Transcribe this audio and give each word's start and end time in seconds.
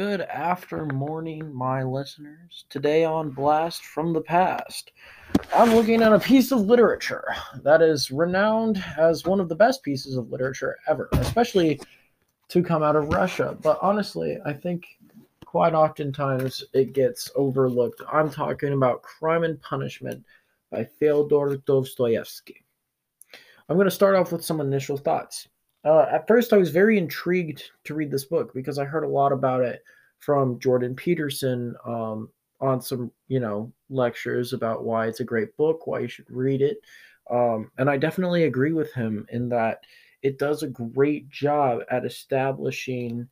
Good 0.00 0.22
after 0.22 0.86
morning, 0.86 1.54
my 1.54 1.82
listeners. 1.82 2.64
Today 2.70 3.04
on 3.04 3.32
Blast 3.32 3.84
from 3.84 4.14
the 4.14 4.22
Past, 4.22 4.92
I'm 5.54 5.74
looking 5.74 6.00
at 6.00 6.14
a 6.14 6.18
piece 6.18 6.52
of 6.52 6.60
literature 6.60 7.26
that 7.62 7.82
is 7.82 8.10
renowned 8.10 8.82
as 8.96 9.26
one 9.26 9.40
of 9.40 9.50
the 9.50 9.54
best 9.54 9.82
pieces 9.82 10.16
of 10.16 10.30
literature 10.32 10.78
ever, 10.88 11.10
especially 11.12 11.82
to 12.48 12.62
come 12.62 12.82
out 12.82 12.96
of 12.96 13.10
Russia. 13.10 13.58
But 13.60 13.78
honestly, 13.82 14.38
I 14.46 14.54
think 14.54 14.86
quite 15.44 15.74
oftentimes 15.74 16.64
it 16.72 16.94
gets 16.94 17.30
overlooked. 17.36 18.00
I'm 18.10 18.30
talking 18.30 18.72
about 18.72 19.02
Crime 19.02 19.44
and 19.44 19.60
Punishment 19.60 20.24
by 20.70 20.82
Fyodor 20.82 21.58
Dostoevsky. 21.66 22.64
I'm 23.68 23.76
going 23.76 23.84
to 23.84 23.90
start 23.90 24.16
off 24.16 24.32
with 24.32 24.42
some 24.42 24.62
initial 24.62 24.96
thoughts. 24.96 25.46
Uh, 25.84 26.06
at 26.10 26.26
first, 26.28 26.52
I 26.52 26.58
was 26.58 26.70
very 26.70 26.98
intrigued 26.98 27.62
to 27.84 27.94
read 27.94 28.10
this 28.10 28.24
book 28.24 28.52
because 28.54 28.78
I 28.78 28.84
heard 28.84 29.04
a 29.04 29.08
lot 29.08 29.32
about 29.32 29.62
it 29.62 29.82
from 30.18 30.58
Jordan 30.58 30.94
Peterson 30.94 31.74
um, 31.86 32.28
on 32.60 32.80
some, 32.80 33.10
you 33.28 33.40
know, 33.40 33.72
lectures 33.88 34.52
about 34.52 34.84
why 34.84 35.06
it's 35.06 35.20
a 35.20 35.24
great 35.24 35.56
book, 35.56 35.86
why 35.86 36.00
you 36.00 36.08
should 36.08 36.26
read 36.28 36.60
it. 36.60 36.78
Um, 37.30 37.70
and 37.78 37.88
I 37.88 37.96
definitely 37.96 38.44
agree 38.44 38.72
with 38.72 38.92
him 38.92 39.26
in 39.30 39.48
that 39.50 39.80
it 40.22 40.38
does 40.38 40.62
a 40.62 40.68
great 40.68 41.30
job 41.30 41.80
at 41.90 42.04
establishing 42.04 43.28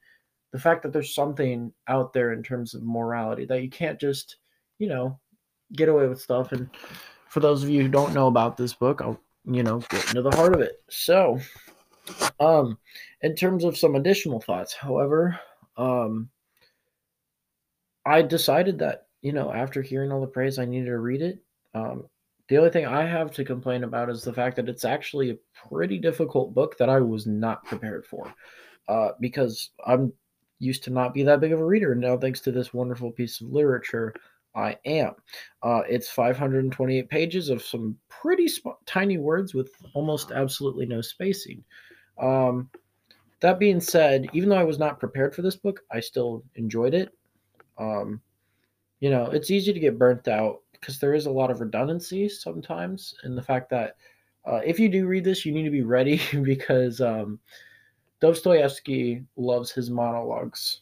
the 0.52 0.58
fact 0.58 0.82
that 0.82 0.92
there's 0.92 1.14
something 1.14 1.72
out 1.88 2.14
there 2.14 2.32
in 2.32 2.42
terms 2.42 2.74
of 2.74 2.82
morality 2.82 3.44
that 3.44 3.62
you 3.62 3.68
can't 3.68 4.00
just, 4.00 4.36
you 4.78 4.88
know, 4.88 5.18
get 5.74 5.90
away 5.90 6.06
with 6.06 6.20
stuff. 6.20 6.52
And 6.52 6.70
for 7.28 7.40
those 7.40 7.62
of 7.62 7.68
you 7.68 7.82
who 7.82 7.88
don't 7.88 8.14
know 8.14 8.28
about 8.28 8.56
this 8.56 8.72
book, 8.72 9.02
I'll, 9.02 9.20
you 9.44 9.62
know, 9.62 9.80
get 9.90 10.08
into 10.08 10.22
the 10.22 10.34
heart 10.34 10.54
of 10.54 10.62
it. 10.62 10.82
So, 10.88 11.38
um, 12.40 12.78
in 13.22 13.34
terms 13.34 13.64
of 13.64 13.76
some 13.76 13.94
additional 13.94 14.40
thoughts, 14.40 14.74
however, 14.74 15.38
um, 15.76 16.28
I 18.04 18.22
decided 18.22 18.78
that 18.78 19.06
you 19.22 19.32
know 19.32 19.52
after 19.52 19.82
hearing 19.82 20.12
all 20.12 20.20
the 20.20 20.26
praise, 20.26 20.58
I 20.58 20.64
needed 20.64 20.86
to 20.86 20.98
read 20.98 21.22
it. 21.22 21.38
Um, 21.74 22.04
the 22.48 22.58
only 22.58 22.70
thing 22.70 22.86
I 22.86 23.04
have 23.04 23.30
to 23.32 23.44
complain 23.44 23.84
about 23.84 24.08
is 24.08 24.22
the 24.22 24.32
fact 24.32 24.56
that 24.56 24.68
it's 24.68 24.84
actually 24.84 25.30
a 25.30 25.68
pretty 25.68 25.98
difficult 25.98 26.54
book 26.54 26.78
that 26.78 26.88
I 26.88 27.00
was 27.00 27.26
not 27.26 27.64
prepared 27.64 28.06
for, 28.06 28.32
uh, 28.88 29.10
because 29.20 29.70
I'm 29.86 30.12
used 30.58 30.82
to 30.84 30.90
not 30.90 31.14
be 31.14 31.22
that 31.24 31.40
big 31.40 31.52
of 31.52 31.60
a 31.60 31.64
reader, 31.64 31.92
and 31.92 32.00
now 32.00 32.16
thanks 32.16 32.40
to 32.40 32.52
this 32.52 32.72
wonderful 32.72 33.12
piece 33.12 33.40
of 33.40 33.48
literature, 33.48 34.14
I 34.54 34.76
am. 34.86 35.14
Uh, 35.62 35.82
it's 35.88 36.08
528 36.08 37.08
pages 37.08 37.48
of 37.48 37.62
some 37.62 37.96
pretty 38.08 38.48
sp- 38.50 38.80
tiny 38.86 39.18
words 39.18 39.54
with 39.54 39.70
almost 39.94 40.32
absolutely 40.32 40.86
no 40.86 41.00
spacing. 41.00 41.62
Um, 42.18 42.70
that 43.40 43.58
being 43.58 43.80
said, 43.80 44.26
even 44.32 44.48
though 44.48 44.56
I 44.56 44.64
was 44.64 44.78
not 44.78 44.98
prepared 44.98 45.34
for 45.34 45.42
this 45.42 45.56
book, 45.56 45.80
I 45.90 46.00
still 46.00 46.42
enjoyed 46.56 46.94
it. 46.94 47.10
Um, 47.78 48.20
you 49.00 49.10
know, 49.10 49.26
it's 49.26 49.50
easy 49.50 49.72
to 49.72 49.80
get 49.80 49.98
burnt 49.98 50.26
out 50.26 50.60
because 50.72 50.98
there 50.98 51.14
is 51.14 51.26
a 51.26 51.30
lot 51.30 51.50
of 51.50 51.60
redundancy 51.60 52.28
sometimes, 52.28 53.14
and 53.22 53.36
the 53.36 53.42
fact 53.42 53.70
that 53.70 53.96
uh, 54.44 54.60
if 54.64 54.80
you 54.80 54.88
do 54.88 55.06
read 55.06 55.24
this, 55.24 55.44
you 55.44 55.52
need 55.52 55.64
to 55.64 55.70
be 55.70 55.82
ready 55.82 56.20
because 56.42 57.00
um, 57.00 57.38
Dostoevsky 58.20 59.24
loves 59.36 59.70
his 59.70 59.90
monologues. 59.90 60.80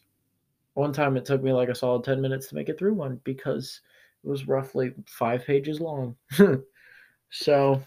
One 0.73 0.93
time 0.93 1.17
it 1.17 1.25
took 1.25 1.43
me 1.43 1.51
like 1.53 1.69
a 1.69 1.75
solid 1.75 2.03
10 2.03 2.21
minutes 2.21 2.47
to 2.47 2.55
make 2.55 2.69
it 2.69 2.77
through 2.77 2.93
one 2.93 3.19
because 3.23 3.81
it 4.23 4.29
was 4.29 4.47
roughly 4.47 4.93
five 5.07 5.43
pages 5.43 5.81
long. 5.81 6.15
so, 7.29 7.81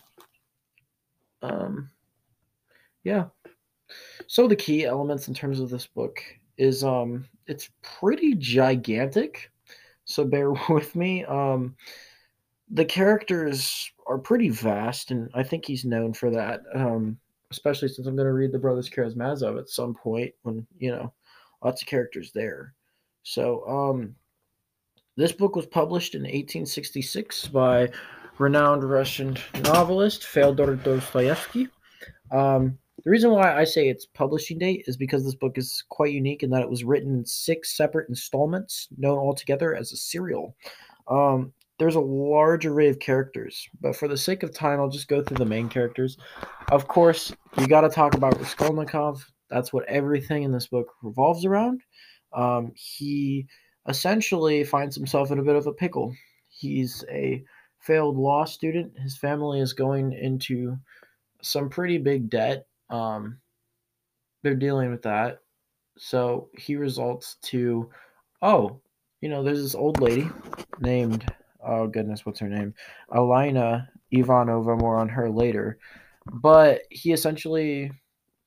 um, 1.42 1.88
yeah. 3.04 3.26
So 4.26 4.46
the 4.46 4.56
key 4.56 4.84
elements 4.84 5.28
in 5.28 5.34
terms 5.34 5.60
of 5.60 5.70
this 5.70 5.86
book 5.86 6.22
is 6.56 6.84
um 6.84 7.26
it's 7.46 7.70
pretty 7.82 8.34
gigantic. 8.34 9.50
So 10.04 10.24
bear 10.24 10.52
with 10.68 10.94
me. 10.96 11.24
Um 11.24 11.76
the 12.72 12.84
characters 12.84 13.90
are 14.06 14.18
pretty 14.18 14.48
vast 14.48 15.10
and 15.10 15.30
I 15.34 15.42
think 15.42 15.64
he's 15.64 15.84
known 15.84 16.12
for 16.12 16.30
that. 16.30 16.60
Um 16.74 17.18
especially 17.50 17.88
since 17.88 18.06
I'm 18.06 18.14
going 18.14 18.28
to 18.28 18.32
read 18.32 18.52
the 18.52 18.60
Brothers 18.60 18.88
Karamazov 18.88 19.58
at 19.58 19.68
some 19.68 19.92
point 19.92 20.32
when, 20.42 20.64
you 20.78 20.92
know, 20.92 21.12
lots 21.64 21.82
of 21.82 21.88
characters 21.88 22.30
there. 22.32 22.74
So, 23.24 23.66
um 23.66 24.14
this 25.16 25.32
book 25.32 25.56
was 25.56 25.66
published 25.66 26.14
in 26.14 26.22
1866 26.22 27.48
by 27.48 27.90
renowned 28.38 28.84
Russian 28.84 29.36
novelist 29.64 30.24
Fyodor 30.24 30.76
Dostoevsky. 30.76 31.68
Um, 32.32 32.78
the 33.04 33.10
reason 33.10 33.30
why 33.30 33.54
I 33.54 33.64
say 33.64 33.88
its 33.88 34.06
publishing 34.06 34.58
date 34.58 34.84
is 34.86 34.96
because 34.96 35.24
this 35.24 35.34
book 35.34 35.56
is 35.56 35.84
quite 35.88 36.12
unique 36.12 36.42
in 36.42 36.50
that 36.50 36.62
it 36.62 36.70
was 36.70 36.84
written 36.84 37.18
in 37.18 37.24
six 37.24 37.76
separate 37.76 38.08
installments, 38.08 38.88
known 38.96 39.18
altogether 39.18 39.74
as 39.74 39.92
a 39.92 39.96
serial. 39.96 40.54
Um, 41.08 41.52
there's 41.78 41.94
a 41.94 42.00
large 42.00 42.66
array 42.66 42.88
of 42.88 42.98
characters, 42.98 43.66
but 43.80 43.96
for 43.96 44.06
the 44.06 44.16
sake 44.16 44.42
of 44.42 44.52
time, 44.52 44.80
I'll 44.80 44.90
just 44.90 45.08
go 45.08 45.22
through 45.22 45.38
the 45.38 45.46
main 45.46 45.68
characters. 45.68 46.18
Of 46.70 46.88
course, 46.88 47.32
you 47.58 47.66
got 47.66 47.80
to 47.82 47.88
talk 47.88 48.14
about 48.14 48.38
Raskolnikov. 48.38 49.24
That's 49.48 49.72
what 49.72 49.88
everything 49.88 50.42
in 50.42 50.52
this 50.52 50.66
book 50.66 50.88
revolves 51.02 51.44
around. 51.44 51.82
Um, 52.34 52.72
he 52.74 53.46
essentially 53.88 54.62
finds 54.62 54.94
himself 54.94 55.30
in 55.30 55.38
a 55.38 55.42
bit 55.42 55.56
of 55.56 55.66
a 55.66 55.72
pickle. 55.72 56.14
He's 56.48 57.02
a 57.10 57.42
failed 57.80 58.18
law 58.18 58.44
student. 58.44 58.92
His 58.98 59.16
family 59.16 59.60
is 59.60 59.72
going 59.72 60.12
into 60.12 60.76
some 61.42 61.70
pretty 61.70 61.96
big 61.96 62.28
debt 62.28 62.66
um, 62.90 63.38
they're 64.42 64.54
dealing 64.54 64.90
with 64.90 65.02
that. 65.02 65.40
So 65.98 66.48
he 66.56 66.76
results 66.76 67.36
to, 67.42 67.90
oh, 68.42 68.80
you 69.20 69.28
know, 69.28 69.42
there's 69.42 69.62
this 69.62 69.74
old 69.74 70.00
lady 70.00 70.28
named, 70.80 71.30
oh 71.64 71.86
goodness, 71.86 72.24
what's 72.24 72.40
her 72.40 72.48
name? 72.48 72.74
Elena 73.14 73.88
Ivanova, 74.12 74.78
more 74.80 74.98
on 74.98 75.08
her 75.08 75.30
later. 75.30 75.78
But 76.32 76.82
he 76.90 77.12
essentially 77.12 77.92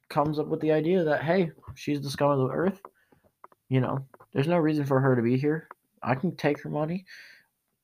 comes 0.10 0.40
up 0.40 0.48
with 0.48 0.62
the 0.62 0.72
idea 0.72 1.04
that, 1.04 1.24
hey, 1.24 1.52
she's 1.76 2.02
the 2.02 2.10
scum 2.10 2.32
of 2.32 2.40
the 2.40 2.54
earth. 2.54 2.82
You 3.70 3.82
know, 3.82 4.06
there's 4.34 4.48
no 4.48 4.58
reason 4.58 4.86
for 4.86 5.00
her 5.00 5.16
to 5.16 5.22
be 5.22 5.38
here. 5.38 5.68
I 6.02 6.16
can 6.16 6.36
take 6.36 6.62
her 6.62 6.70
money. 6.70 7.06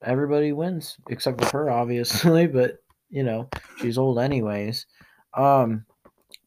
Everybody 0.04 0.54
wins, 0.54 0.98
except 1.10 1.44
for 1.44 1.58
her, 1.58 1.70
obviously, 1.70 2.48
but, 2.48 2.78
you 3.10 3.24
know, 3.24 3.50
she's 3.80 3.98
old 3.98 4.20
anyways. 4.20 4.86
Um, 5.34 5.86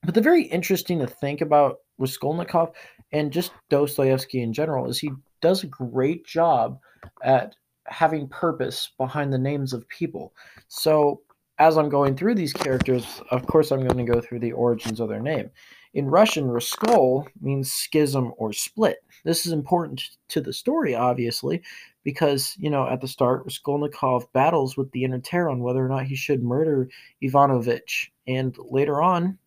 but 0.04 0.14
the 0.14 0.20
very 0.20 0.44
interesting 0.44 0.98
to 0.98 1.06
think 1.06 1.40
about 1.40 1.78
with 1.98 2.10
Raskolnikov 2.10 2.72
and 3.12 3.32
just 3.32 3.52
Dostoevsky 3.68 4.42
in 4.42 4.52
general 4.52 4.88
is 4.88 4.98
he 4.98 5.12
does 5.40 5.62
a 5.62 5.68
great 5.68 6.26
job 6.26 6.78
at 7.22 7.54
having 7.86 8.28
purpose 8.28 8.90
behind 8.96 9.32
the 9.32 9.38
names 9.38 9.72
of 9.72 9.88
people. 9.88 10.32
So 10.68 11.20
as 11.58 11.76
I'm 11.76 11.88
going 11.88 12.16
through 12.16 12.34
these 12.34 12.52
characters, 12.52 13.20
of 13.30 13.46
course 13.46 13.70
I'm 13.70 13.86
going 13.86 14.04
to 14.04 14.12
go 14.12 14.20
through 14.20 14.40
the 14.40 14.52
origins 14.52 15.00
of 15.00 15.08
their 15.08 15.20
name. 15.20 15.50
In 15.94 16.06
Russian, 16.06 16.46
Raskol 16.46 17.26
means 17.40 17.70
schism 17.70 18.32
or 18.38 18.52
split. 18.52 19.04
This 19.24 19.44
is 19.44 19.52
important 19.52 20.02
to 20.28 20.40
the 20.40 20.52
story, 20.52 20.94
obviously, 20.94 21.62
because, 22.02 22.54
you 22.58 22.70
know, 22.70 22.88
at 22.88 23.02
the 23.02 23.08
start, 23.08 23.44
Raskolnikov 23.44 24.32
battles 24.32 24.76
with 24.76 24.90
the 24.92 25.04
inner 25.04 25.20
terror 25.20 25.50
on 25.50 25.60
whether 25.60 25.84
or 25.84 25.88
not 25.88 26.06
he 26.06 26.16
should 26.16 26.42
murder 26.42 26.88
Ivanovich. 27.20 28.10
And 28.26 28.56
later 28.70 29.02
on, 29.02 29.38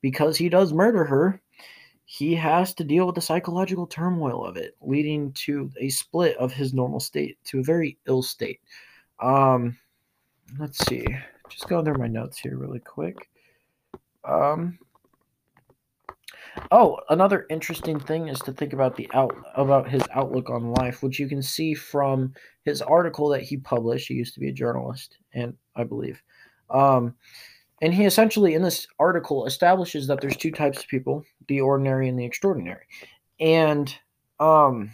because 0.00 0.36
he 0.36 0.48
does 0.48 0.72
murder 0.72 1.04
her, 1.04 1.40
he 2.04 2.34
has 2.34 2.74
to 2.74 2.84
deal 2.84 3.06
with 3.06 3.14
the 3.14 3.20
psychological 3.20 3.86
turmoil 3.86 4.44
of 4.44 4.56
it, 4.56 4.76
leading 4.80 5.32
to 5.32 5.70
a 5.78 5.88
split 5.90 6.36
of 6.38 6.52
his 6.52 6.74
normal 6.74 6.98
state 6.98 7.38
to 7.44 7.60
a 7.60 7.64
very 7.64 7.98
ill 8.08 8.22
state. 8.22 8.60
Um, 9.20 9.76
let's 10.58 10.84
see, 10.86 11.04
just 11.48 11.68
go 11.68 11.84
through 11.84 11.98
my 11.98 12.08
notes 12.08 12.38
here 12.38 12.56
really 12.56 12.80
quick. 12.80 13.28
Um, 14.24 14.78
oh, 16.70 16.98
another 17.10 17.46
interesting 17.48 18.00
thing 18.00 18.28
is 18.28 18.40
to 18.40 18.52
think 18.52 18.72
about 18.72 18.96
the 18.96 19.08
out 19.14 19.36
about 19.54 19.88
his 19.88 20.02
outlook 20.12 20.50
on 20.50 20.72
life, 20.74 21.02
which 21.02 21.18
you 21.18 21.28
can 21.28 21.42
see 21.42 21.74
from 21.74 22.34
his 22.64 22.82
article 22.82 23.28
that 23.28 23.42
he 23.42 23.56
published. 23.56 24.08
He 24.08 24.14
used 24.14 24.34
to 24.34 24.40
be 24.40 24.48
a 24.48 24.52
journalist, 24.52 25.18
and 25.32 25.54
I 25.76 25.84
believe. 25.84 26.22
Um, 26.70 27.14
and 27.80 27.94
he 27.94 28.04
essentially, 28.04 28.54
in 28.54 28.62
this 28.62 28.86
article, 28.98 29.46
establishes 29.46 30.06
that 30.06 30.20
there's 30.20 30.36
two 30.36 30.50
types 30.50 30.80
of 30.80 30.88
people 30.88 31.24
the 31.48 31.60
ordinary 31.60 32.08
and 32.08 32.18
the 32.18 32.24
extraordinary. 32.24 32.84
And 33.38 33.94
um, 34.38 34.90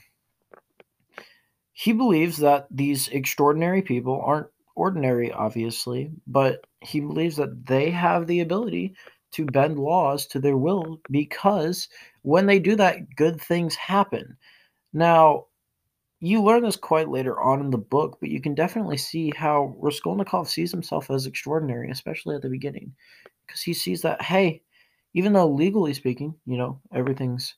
he 1.73 1.93
believes 1.93 2.39
that 2.39 2.67
these 2.71 3.09
extraordinary 3.09 3.83
people 3.83 4.23
aren't 4.25 4.47
ordinary, 4.77 5.33
obviously, 5.33 6.11
but 6.27 6.65
he 6.81 7.01
believes 7.01 7.37
that 7.37 7.67
they 7.67 7.91
have 7.91 8.27
the 8.27 8.41
ability 8.41 8.95
to 9.33 9.45
bend 9.47 9.79
laws 9.79 10.27
to 10.27 10.39
their 10.39 10.57
will 10.57 11.01
because 11.11 11.89
when 12.23 12.47
they 12.47 12.59
do 12.59 12.77
that, 12.77 13.15
good 13.17 13.41
things 13.41 13.75
happen. 13.75 14.37
Now, 14.93 15.47
you 16.21 16.43
learn 16.43 16.63
this 16.63 16.77
quite 16.77 17.09
later 17.09 17.41
on 17.41 17.61
in 17.61 17.71
the 17.71 17.79
book, 17.79 18.19
but 18.21 18.31
you 18.31 18.41
can 18.41 18.55
definitely 18.55 18.97
see 18.97 19.33
how 19.37 19.75
Raskolnikov 19.79 20.49
sees 20.49 20.71
himself 20.71 21.11
as 21.11 21.27
extraordinary, 21.27 21.91
especially 21.91 22.35
at 22.37 22.43
the 22.43 22.49
beginning, 22.49 22.95
because 23.47 23.63
he 23.63 23.75
sees 23.75 24.03
that 24.03 24.23
hey, 24.23 24.63
even 25.15 25.33
though 25.33 25.49
legally 25.49 25.95
speaking, 25.95 26.35
you 26.47 26.57
know 26.57 26.81
everything's 26.93 27.55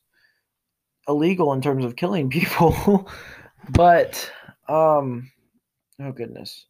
illegal 1.07 1.53
in 1.53 1.61
terms 1.61 1.85
of 1.85 1.95
killing 1.95 2.29
people, 2.29 3.09
but 3.71 4.31
um, 4.67 5.31
oh 6.01 6.11
goodness. 6.11 6.65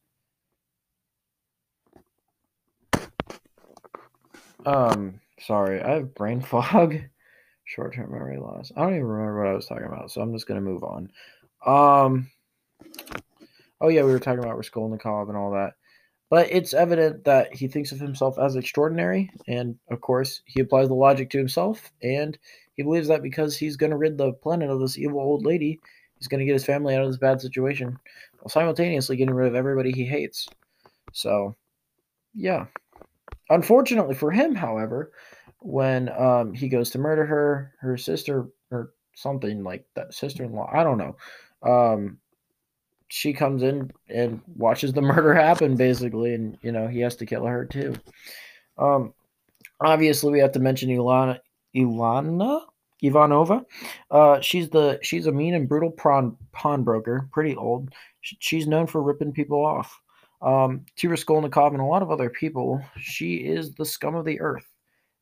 Um, 4.66 5.20
sorry, 5.40 5.82
I 5.82 5.94
have 5.96 6.14
brain 6.14 6.42
fog, 6.42 7.00
short 7.66 7.96
term 7.96 8.12
memory 8.12 8.38
loss. 8.38 8.72
I 8.76 8.82
don't 8.82 8.94
even 8.94 9.08
remember 9.08 9.44
what 9.44 9.52
I 9.52 9.56
was 9.56 9.66
talking 9.66 9.88
about, 9.88 10.12
so 10.12 10.22
I'm 10.22 10.34
just 10.34 10.48
gonna 10.48 10.62
move 10.62 10.84
on. 10.84 11.10
Um, 11.66 12.30
oh 13.82 13.90
yeah, 13.90 14.04
we 14.04 14.12
were 14.12 14.20
talking 14.20 14.40
about 14.40 14.58
Raskolnikov 14.58 15.30
and 15.30 15.38
all 15.38 15.52
that. 15.52 15.74
But 16.30 16.52
it's 16.52 16.76
evident 16.76 17.24
that 17.24 17.56
he 17.56 17.68
thinks 17.68 17.92
of 17.92 18.00
himself 18.00 18.38
as 18.38 18.56
extraordinary, 18.56 19.32
and 19.48 19.78
of 19.90 20.00
course, 20.02 20.42
he 20.46 20.60
applies 20.60 20.88
the 20.88 20.94
logic 20.94 21.32
to 21.32 21.40
himself, 21.40 21.92
and 22.04 22.38
he 22.76 22.84
believes 22.84 23.08
that 23.08 23.24
because 23.24 23.58
he's 23.58 23.78
going 23.78 23.90
to 23.90 23.98
rid 23.98 24.18
the 24.18 24.34
planet 24.34 24.70
of 24.70 24.80
this 24.80 24.98
evil 24.98 25.20
old 25.20 25.44
lady, 25.44 25.80
he's 26.20 26.28
going 26.28 26.40
to 26.40 26.46
get 26.46 26.54
his 26.54 26.66
family 26.66 26.96
out 26.96 27.02
of 27.02 27.10
this 27.10 27.18
bad 27.18 27.42
situation, 27.42 27.98
while 28.40 28.50
simultaneously 28.50 29.16
getting 29.16 29.34
rid 29.34 29.48
of 29.48 29.56
everybody 29.56 29.92
he 29.92 30.06
hates. 30.06 30.48
So, 31.14 31.56
yeah. 32.36 32.68
Unfortunately 33.50 34.14
for 34.14 34.30
him, 34.30 34.54
however, 34.54 35.12
when 35.62 36.10
um, 36.10 36.54
he 36.54 36.70
goes 36.70 36.92
to 36.92 37.00
murder 37.00 37.26
her, 37.26 37.74
her 37.80 37.98
sister, 37.98 38.50
or 38.70 38.94
something 39.16 39.64
like 39.64 39.86
that, 39.96 40.14
sister 40.14 40.44
in 40.44 40.54
law, 40.54 40.70
I 40.72 40.84
don't 40.84 41.00
know. 41.00 41.18
Um, 41.62 42.20
she 43.10 43.34
comes 43.34 43.64
in 43.64 43.92
and 44.08 44.42
watches 44.56 44.94
the 44.94 45.02
murder 45.14 45.34
happen 45.34 45.76
basically 45.76 46.34
and 46.34 46.58
you 46.62 46.72
know 46.72 46.88
he 46.88 47.02
has 47.02 47.16
to 47.18 47.26
kill 47.26 47.46
her 47.46 47.66
too. 47.66 47.96
Um 48.78 49.14
obviously 49.82 50.32
we 50.32 50.40
have 50.40 50.54
to 50.54 50.60
mention 50.60 50.90
ilana 50.90 51.40
ilana 51.76 52.62
ivanova. 53.04 53.66
Uh 54.10 54.40
she's 54.40 54.70
the 54.70 55.00
she's 55.02 55.28
a 55.28 55.32
mean 55.32 55.56
and 55.56 55.68
brutal 55.68 55.92
pawn 55.92 56.38
pawnbroker 56.54 57.28
pretty 57.32 57.56
old. 57.56 57.94
She's 58.22 58.68
known 58.68 58.88
for 58.88 59.02
ripping 59.02 59.34
people 59.34 59.66
off. 59.66 60.00
Um 60.42 60.86
to 60.98 61.10
Raskolnikov 61.10 61.74
and 61.74 61.82
a 61.82 61.86
lot 61.86 62.04
of 62.04 62.12
other 62.12 62.30
people 62.30 62.82
she 62.98 63.38
is 63.38 63.74
the 63.74 63.86
scum 63.86 64.16
of 64.16 64.26
the 64.26 64.40
earth. 64.40 64.68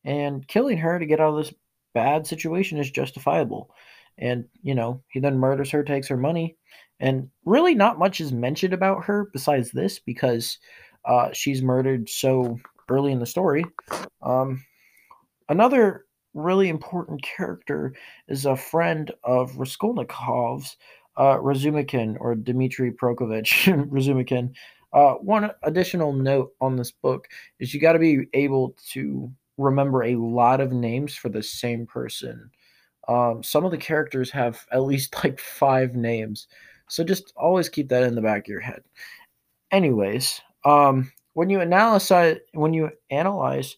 And 0.04 0.48
killing 0.48 0.78
her 0.78 1.00
to 1.00 1.06
get 1.06 1.20
out 1.20 1.38
of 1.38 1.44
this 1.44 1.54
bad 1.94 2.28
situation 2.28 2.78
is 2.78 2.92
justifiable 2.92 3.72
and 4.18 4.46
you 4.64 4.76
know 4.76 5.02
he 5.10 5.20
then 5.20 5.38
murders 5.38 5.72
her 5.72 5.84
takes 5.84 6.08
her 6.08 6.18
money 6.18 6.58
and 7.00 7.30
really, 7.46 7.76
not 7.76 8.00
much 8.00 8.20
is 8.20 8.32
mentioned 8.32 8.74
about 8.74 9.04
her 9.06 9.30
besides 9.32 9.72
this 9.72 10.00
because 10.00 10.58
uh, 11.06 11.30
she's 11.32 11.62
murdered 11.62 12.10
so 12.10 12.60
early 12.90 13.12
in 13.12 13.20
the 13.20 13.26
story. 13.26 13.66
Um, 14.22 14.64
another 15.50 16.06
really 16.34 16.70
important 16.70 17.22
character 17.22 17.94
is 18.28 18.46
a 18.46 18.56
friend 18.56 19.12
of 19.24 19.52
Raskolnikov's, 19.54 20.78
uh, 21.18 21.38
Razumikin 21.38 22.18
or 22.20 22.36
Dmitry 22.36 22.92
Prokofiev 22.92 23.90
Razumikin. 23.90 24.54
Uh, 24.94 25.14
one 25.16 25.52
additional 25.64 26.14
note 26.14 26.52
on 26.62 26.76
this 26.76 26.92
book 26.92 27.28
is 27.60 27.74
you 27.74 27.80
got 27.80 27.94
to 27.94 28.00
be 28.00 28.26
able 28.34 28.76
to 28.92 29.32
remember 29.58 30.04
a 30.04 30.16
lot 30.16 30.62
of 30.62 30.72
names 30.72 31.14
for 31.14 31.30
the 31.30 31.44
same 31.44 31.86
person. 31.86 32.50
Um, 33.08 33.42
some 33.44 33.66
of 33.66 33.72
the 33.72 33.78
characters 33.78 34.30
have 34.32 34.66
at 34.72 34.84
least 34.84 35.16
like 35.24 35.40
five 35.40 35.96
names. 35.96 36.48
So 36.90 37.04
just 37.04 37.34
always 37.36 37.70
keep 37.70 37.90
that 37.90 38.04
in 38.04 38.16
the 38.16 38.22
back 38.22 38.46
of 38.46 38.48
your 38.48 38.62
head. 38.62 38.82
Anyways, 39.72 40.42
um, 40.66 41.12
when 41.34 41.50
you 41.50 41.60
analyze 41.60 42.40
when 42.54 42.74
you 42.74 42.90
analyze 43.12 43.76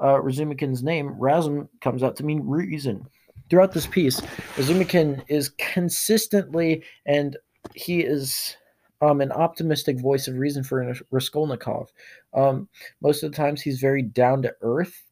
uh, 0.00 0.14
Razumikin's 0.14 0.82
name, 0.82 1.14
Razum 1.18 1.68
comes 1.80 2.02
out 2.02 2.16
to 2.16 2.24
mean 2.24 2.46
reason. 2.46 3.06
Throughout 3.50 3.72
this 3.72 3.86
piece, 3.86 4.20
Razumikin 4.56 5.22
is 5.28 5.50
consistently 5.58 6.84
and 7.04 7.36
he 7.74 8.00
is 8.00 8.56
um, 9.02 9.20
an 9.20 9.32
optimistic 9.32 10.00
voice 10.00 10.28
of 10.28 10.38
reason 10.38 10.62
for 10.62 10.94
Raskolnikov. 11.10 11.92
Um, 12.34 12.68
most 13.00 13.22
of 13.22 13.30
the 13.30 13.36
times, 13.36 13.60
he's 13.60 13.80
very 13.80 14.02
down 14.02 14.42
to 14.42 14.54
earth, 14.62 15.02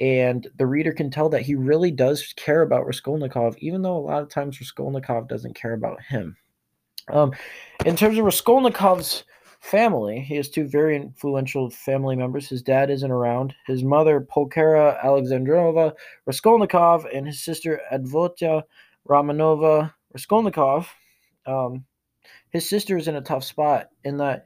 and 0.00 0.46
the 0.56 0.66
reader 0.66 0.92
can 0.92 1.10
tell 1.10 1.28
that 1.30 1.42
he 1.42 1.54
really 1.54 1.90
does 1.90 2.32
care 2.36 2.62
about 2.62 2.86
Raskolnikov, 2.86 3.56
even 3.58 3.82
though 3.82 3.96
a 3.96 3.98
lot 3.98 4.22
of 4.22 4.28
times 4.28 4.60
Raskolnikov 4.60 5.28
doesn't 5.28 5.56
care 5.56 5.72
about 5.72 6.00
him. 6.02 6.36
Um, 7.08 7.32
in 7.84 7.96
terms 7.96 8.18
of 8.18 8.24
Raskolnikov's 8.24 9.24
family, 9.60 10.20
he 10.20 10.36
has 10.36 10.48
two 10.48 10.68
very 10.68 10.96
influential 10.96 11.70
family 11.70 12.14
members. 12.14 12.48
His 12.48 12.62
dad 12.62 12.90
isn't 12.90 13.10
around. 13.10 13.54
His 13.66 13.82
mother, 13.82 14.20
Pulchera 14.20 15.02
Alexandrova 15.02 15.94
Raskolnikov, 16.26 17.06
and 17.12 17.26
his 17.26 17.42
sister, 17.42 17.80
Advotya 17.92 18.62
Romanova 19.08 19.92
Raskolnikov. 20.12 20.88
Um, 21.46 21.84
his 22.50 22.68
sister 22.68 22.96
is 22.96 23.08
in 23.08 23.16
a 23.16 23.20
tough 23.20 23.44
spot 23.44 23.88
in 24.04 24.18
that 24.18 24.44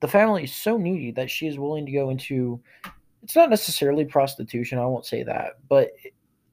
the 0.00 0.08
family 0.08 0.44
is 0.44 0.54
so 0.54 0.76
needy 0.76 1.10
that 1.12 1.30
she 1.30 1.46
is 1.46 1.58
willing 1.58 1.86
to 1.86 1.92
go 1.92 2.10
into 2.10 2.60
it's 3.22 3.36
not 3.36 3.50
necessarily 3.50 4.04
prostitution 4.04 4.78
i 4.78 4.86
won't 4.86 5.06
say 5.06 5.22
that 5.22 5.54
but 5.68 5.90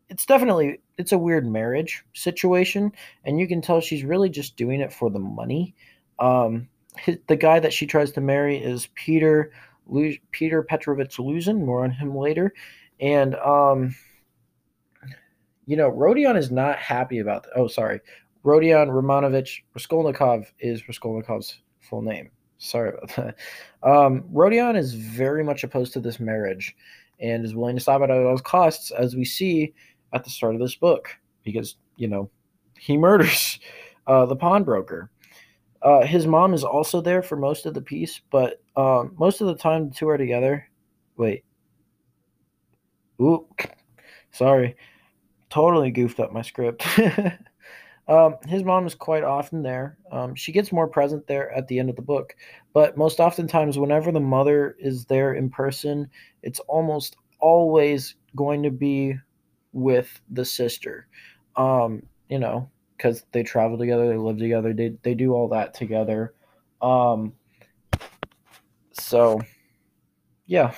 it's 0.10 0.26
definitely 0.26 0.80
it's 0.98 1.12
a 1.12 1.18
weird 1.18 1.46
marriage 1.46 2.04
situation 2.14 2.92
and 3.24 3.40
you 3.40 3.48
can 3.48 3.62
tell 3.62 3.82
she's 3.82 4.04
really 4.04 4.30
just 4.30 4.56
doing 4.56 4.82
it 4.82 4.94
for 4.94 5.10
the 5.10 5.20
money. 5.20 5.76
Um 6.20 6.70
the 7.28 7.36
guy 7.36 7.60
that 7.60 7.74
she 7.74 7.86
tries 7.86 8.12
to 8.14 8.22
marry 8.22 8.58
is 8.58 8.88
peter 8.96 9.52
peter 10.32 10.64
petrovich 10.64 11.18
luzhin 11.18 11.64
more 11.64 11.84
on 11.84 11.92
him 11.92 12.16
later 12.16 12.54
and 13.00 13.36
um 13.36 13.94
you 15.66 15.76
know 15.76 15.90
rodion 15.90 16.38
is 16.38 16.50
not 16.50 16.78
happy 16.78 17.20
about 17.20 17.44
that 17.44 17.52
oh 17.56 17.68
sorry 17.68 18.00
rodion 18.44 18.88
romanovich 18.90 19.62
raskolnikov 19.76 20.52
is 20.60 20.84
raskolnikov's 20.84 21.60
full 21.82 22.02
name 22.02 22.32
sorry 22.58 22.90
about 22.90 23.16
that 23.16 23.36
um 23.84 24.24
rodion 24.32 24.76
is 24.76 24.94
very 24.94 25.44
much 25.44 25.64
opposed 25.64 25.94
to 25.94 26.00
this 26.00 26.20
marriage 26.20 26.76
and 27.20 27.46
is 27.46 27.56
willing 27.56 27.76
to 27.76 27.82
stop 27.82 28.02
it 28.02 28.10
at 28.10 28.26
all 28.26 28.38
costs 28.40 28.92
as 28.92 29.16
we 29.16 29.26
see 29.26 29.74
at 30.14 30.24
the 30.24 30.30
start 30.30 30.56
of 30.56 30.62
this 30.62 30.76
book 30.76 31.10
because 31.44 31.76
you 31.98 32.08
know 32.08 32.30
he 32.80 32.98
murders 32.98 33.60
uh, 34.08 34.26
the 34.26 34.36
pawnbroker. 34.36 35.10
Uh, 35.82 36.02
his 36.06 36.26
mom 36.26 36.54
is 36.54 36.64
also 36.64 37.02
there 37.02 37.22
for 37.22 37.36
most 37.36 37.66
of 37.66 37.74
the 37.74 37.82
piece, 37.82 38.20
but 38.32 38.62
um, 38.76 39.14
most 39.20 39.42
of 39.42 39.48
the 39.48 39.56
time 39.56 39.90
the 39.90 39.96
two 39.96 40.10
are 40.10 40.18
together. 40.18 40.68
Wait. 41.18 41.44
Ooh, 43.22 43.48
sorry, 44.32 44.76
totally 45.50 45.92
goofed 45.92 46.20
up 46.20 46.34
my 46.34 46.42
script. 46.42 46.86
um, 48.08 48.36
his 48.48 48.64
mom 48.64 48.86
is 48.86 48.94
quite 48.94 49.24
often 49.24 49.64
there. 49.64 49.98
Um, 50.12 50.36
she 50.36 50.52
gets 50.52 50.72
more 50.72 50.88
present 50.88 51.26
there 51.28 51.52
at 51.52 51.68
the 51.68 51.80
end 51.80 51.90
of 51.90 51.96
the 51.96 52.02
book, 52.02 52.36
but 52.74 52.98
most 52.98 53.20
oftentimes, 53.20 53.80
whenever 53.80 54.12
the 54.12 54.20
mother 54.20 54.76
is 54.80 55.06
there 55.06 55.34
in 55.34 55.50
person, 55.50 56.10
it's 56.44 56.60
almost 56.62 57.16
always 57.40 58.16
going 58.36 58.64
to 58.64 58.72
be 58.72 59.16
with 59.74 60.22
the 60.30 60.46
sister. 60.46 61.08
Um, 61.56 62.04
you 62.30 62.40
know, 62.40 62.70
because 62.98 63.26
they 63.32 63.44
travel 63.44 63.78
together, 63.78 64.08
they 64.08 64.18
live 64.18 64.38
together, 64.38 64.74
they 64.74 64.98
they 65.02 65.16
do 65.16 65.34
all 65.34 65.48
that 65.50 65.74
together. 65.74 66.34
Um, 66.82 67.34
so 68.92 69.42
yeah. 70.46 70.74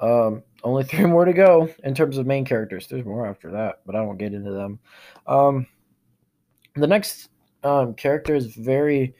Um, 0.00 0.42
only 0.66 0.84
three 0.84 1.06
more 1.06 1.24
to 1.24 1.32
go 1.32 1.68
in 1.84 1.94
terms 1.94 2.18
of 2.18 2.26
main 2.26 2.44
characters. 2.44 2.88
There's 2.88 3.04
more 3.04 3.26
after 3.26 3.50
that, 3.52 3.80
but 3.86 3.94
I 3.94 4.02
won't 4.02 4.18
get 4.18 4.34
into 4.34 4.50
them. 4.50 4.78
Um, 5.26 5.66
the 6.74 6.86
next 6.86 7.30
um, 7.62 7.94
character 7.94 8.34
is 8.34 8.54
very 8.54 9.14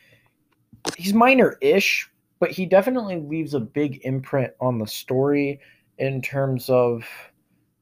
he's 0.96 1.14
minor-ish, 1.14 2.10
but 2.38 2.50
he 2.50 2.66
definitely 2.66 3.20
leaves 3.20 3.54
a 3.54 3.60
big 3.60 4.00
imprint 4.04 4.52
on 4.60 4.78
the 4.78 4.86
story 4.86 5.60
in 5.98 6.20
terms 6.20 6.68
of 6.68 7.04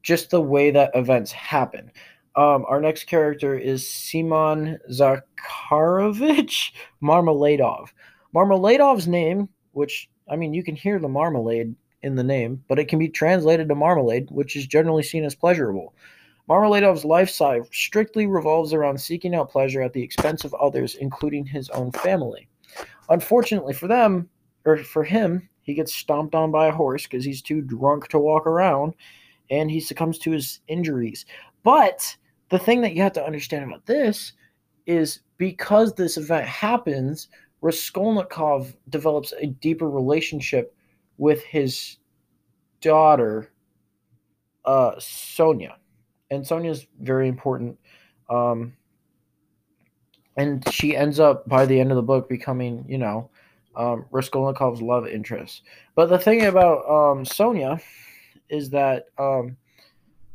just 0.03 0.31
the 0.31 0.41
way 0.41 0.71
that 0.71 0.91
events 0.95 1.33
happen. 1.33 1.91
Um, 2.37 2.65
our 2.69 2.81
next 2.81 3.05
character 3.05 3.57
is 3.57 3.89
Simon 3.89 4.79
Zakharovich 4.91 6.73
Marmeladov. 7.03 7.89
Marmeladov's 8.35 9.09
name, 9.09 9.49
which 9.73 10.11
I 10.29 10.37
mean, 10.37 10.53
you 10.53 10.63
can 10.65 10.77
hear 10.77 10.99
the 10.99 11.09
marmalade 11.09 11.75
in 12.05 12.15
the 12.15 12.23
name, 12.23 12.63
but 12.69 12.79
it 12.79 12.87
can 12.87 12.99
be 12.99 13.09
translated 13.09 13.69
to 13.69 13.75
marmalade, 13.75 14.29
which 14.31 14.55
is 14.55 14.67
generally 14.67 15.03
seen 15.03 15.25
as 15.25 15.35
pleasurable. 15.35 15.95
Marmeladov's 16.49 17.05
lifestyle 17.05 17.67
strictly 17.73 18.27
revolves 18.27 18.75
around 18.75 19.01
seeking 19.01 19.35
out 19.35 19.51
pleasure 19.51 19.81
at 19.81 19.95
the 19.95 20.03
expense 20.03 20.45
of 20.45 20.55
others, 20.55 20.95
including 20.97 21.47
his 21.47 21.71
own 21.71 21.91
family. 21.93 22.47
Unfortunately 23.09 23.73
for 23.73 23.89
them, 23.89 24.29
or 24.67 24.77
for 24.79 25.03
him, 25.03 25.49
he 25.63 25.73
gets 25.73 25.95
stomped 25.95 26.35
on 26.35 26.51
by 26.51 26.67
a 26.67 26.73
horse 26.73 27.05
because 27.05 27.25
he's 27.25 27.41
too 27.41 27.63
drunk 27.63 28.09
to 28.09 28.19
walk 28.19 28.47
around, 28.47 28.95
and 29.51 29.71
he 29.71 29.81
succumbs 29.81 30.19
to 30.19 30.31
his 30.31 30.61
injuries. 30.69 31.25
But 31.63 32.17
the 32.51 32.59
thing 32.59 32.83
that 32.83 32.95
you 32.95 33.03
have 33.03 33.15
to 33.15 33.25
understand 33.25 33.65
about 33.65 33.87
this 33.87 34.35
is 34.87 35.21
because 35.39 35.95
this 35.95 36.19
event 36.19 36.47
happens, 36.47 37.29
Raskolnikov 37.63 38.77
develops 38.91 39.33
a 39.41 39.47
deeper 39.47 39.89
relationship 39.89 40.75
with 41.19 41.43
his 41.45 41.99
daughter, 42.81 43.51
uh, 44.65 44.93
Sonia. 44.99 45.77
and 46.31 46.47
Sonya's 46.47 46.87
very 47.01 47.29
important. 47.29 47.79
Um, 48.29 48.77
and 50.37 50.69
she 50.73 50.97
ends 50.97 51.21
up 51.21 51.49
by 51.49 51.67
the 51.67 51.79
end 51.79 51.93
of 51.93 51.97
the 51.97 52.03
book 52.03 52.29
becoming, 52.29 52.85
you 52.89 52.99
know, 52.99 53.31
um, 53.77 54.07
Raskolnikov's 54.11 54.83
love 54.83 55.07
interest. 55.07 55.63
But 55.95 56.09
the 56.09 56.19
thing 56.19 56.47
about 56.47 56.89
um, 56.89 57.25
Sonya 57.25 57.81
is 58.49 58.71
that 58.71 59.07
um, 59.19 59.57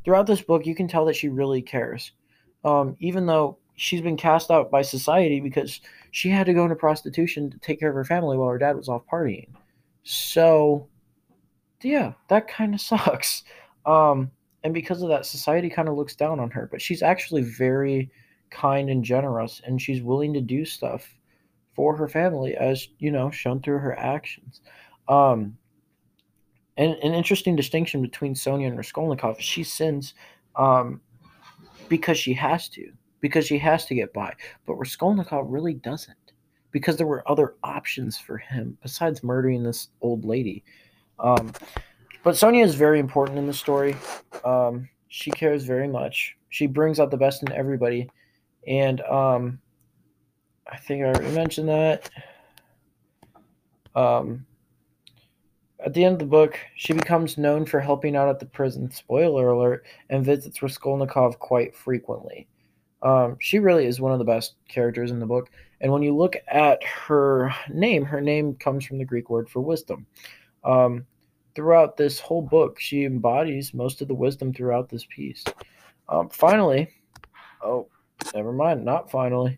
throughout 0.04 0.28
this 0.28 0.42
book, 0.42 0.66
you 0.66 0.76
can 0.76 0.88
tell 0.88 1.06
that 1.06 1.16
she 1.16 1.30
really 1.30 1.62
cares, 1.62 2.12
um, 2.64 2.96
even 3.00 3.26
though 3.26 3.58
she's 3.76 4.02
been 4.02 4.18
cast 4.18 4.52
out 4.52 4.72
by 4.72 4.82
society 4.82 5.40
because 5.40 5.82
she 6.12 6.30
had 6.30 6.46
to 6.46 6.54
go 6.54 6.64
into 6.64 6.76
prostitution 6.76 7.50
to 7.50 7.58
take 7.60 7.80
care 7.80 7.90
of 7.90 7.96
her 7.96 8.06
family 8.06 8.38
while 8.38 8.50
her 8.50 8.58
dad 8.58 8.76
was 8.76 8.90
off 8.90 9.04
partying. 9.12 9.48
So, 10.04 10.88
yeah, 11.82 12.14
that 12.28 12.48
kind 12.48 12.74
of 12.74 12.82
sucks. 12.82 13.44
Um, 13.86 14.32
and 14.64 14.74
because 14.74 15.02
of 15.02 15.10
that, 15.10 15.26
society 15.26 15.70
kind 15.70 15.88
of 15.88 15.96
looks 15.96 16.16
down 16.16 16.40
on 16.40 16.52
her. 16.52 16.68
But 16.72 16.82
she's 16.82 17.02
actually 17.02 17.44
very 17.44 18.12
kind 18.50 18.90
and 18.90 19.04
generous, 19.04 19.62
and 19.66 19.82
she's 19.82 20.02
willing 20.02 20.34
to 20.34 20.42
do 20.42 20.66
stuff 20.66 21.08
for 21.76 21.96
her 21.96 22.08
family, 22.08 22.56
as 22.56 22.88
you 22.98 23.12
know, 23.12 23.32
shown 23.32 23.62
through 23.62 23.80
her 23.80 23.98
actions. 23.98 24.62
Um, 25.08 25.58
and 26.78 26.94
an 26.96 27.14
interesting 27.14 27.56
distinction 27.56 28.02
between 28.02 28.36
Sonya 28.36 28.68
and 28.68 28.78
Raskolnikov: 28.78 29.40
she 29.40 29.64
sins 29.64 30.14
um, 30.56 31.02
because 31.88 32.18
she 32.18 32.34
has 32.34 32.70
to, 32.70 32.92
because 33.22 33.46
she 33.46 33.58
has 33.58 33.86
to 33.86 33.96
get 33.96 34.14
by. 34.14 34.34
But 34.66 34.76
Raskolnikov 34.76 35.50
really 35.50 35.74
doesn't, 35.74 36.18
because 36.72 36.98
there 36.98 37.08
were 37.08 37.30
other 37.30 37.56
options 37.64 38.18
for 38.18 38.38
him 38.38 38.78
besides 38.82 39.24
murdering 39.24 39.64
this 39.64 39.90
old 40.02 40.26
lady. 40.26 40.64
Um, 41.20 41.52
but 42.24 42.38
Sonia 42.38 42.64
is 42.64 42.76
very 42.76 43.00
important 43.00 43.38
in 43.38 43.48
the 43.48 43.54
story. 43.54 43.96
Um, 44.44 44.90
she 45.08 45.32
cares 45.32 45.64
very 45.64 45.88
much. 45.88 46.38
She 46.50 46.68
brings 46.68 47.00
out 47.00 47.12
the 47.12 47.18
best 47.18 47.44
in 47.44 47.52
everybody, 47.52 48.10
and 48.68 49.02
um, 49.02 49.60
I 50.68 50.78
think 50.78 51.04
I 51.04 51.08
already 51.08 51.36
mentioned 51.36 51.70
that. 51.70 52.10
Um, 53.96 54.46
at 55.84 55.94
the 55.94 56.04
end 56.04 56.14
of 56.14 56.20
the 56.20 56.26
book, 56.26 56.60
she 56.76 56.94
becomes 56.94 57.38
known 57.38 57.66
for 57.66 57.80
helping 57.80 58.16
out 58.16 58.28
at 58.28 58.40
the 58.40 58.46
prison, 58.46 58.92
spoiler 58.92 59.50
alert, 59.50 59.86
and 60.10 60.26
visits 60.26 60.62
Raskolnikov 60.62 61.40
quite 61.40 61.76
frequently. 61.76 62.48
Um, 63.02 63.38
she 63.40 63.60
really 63.60 63.86
is 63.86 64.02
one 64.02 64.12
of 64.12 64.20
the 64.20 64.26
best 64.26 64.56
characters 64.68 65.12
in 65.12 65.20
the 65.20 65.26
book. 65.26 65.50
And 65.82 65.92
when 65.92 66.02
you 66.02 66.16
look 66.16 66.36
at 66.48 66.84
her 66.84 67.54
name, 67.70 68.04
her 68.06 68.22
name 68.22 68.56
comes 68.56 68.86
from 68.86 68.98
the 68.98 69.06
Greek 69.06 69.30
word 69.30 69.50
for 69.50 69.62
wisdom. 69.62 70.06
Um, 70.64 71.06
throughout 71.56 71.98
this 71.98 72.20
whole 72.20 72.42
book, 72.42 72.80
she 72.80 73.06
embodies 73.06 73.74
most 73.74 74.02
of 74.02 74.08
the 74.08 74.14
wisdom 74.14 74.54
throughout 74.54 74.90
this 74.90 75.06
piece. 75.10 75.44
Um, 76.10 76.30
finally, 76.30 76.90
oh, 77.64 77.88
never 78.34 78.52
mind, 78.52 78.84
not 78.84 79.10
finally. 79.10 79.58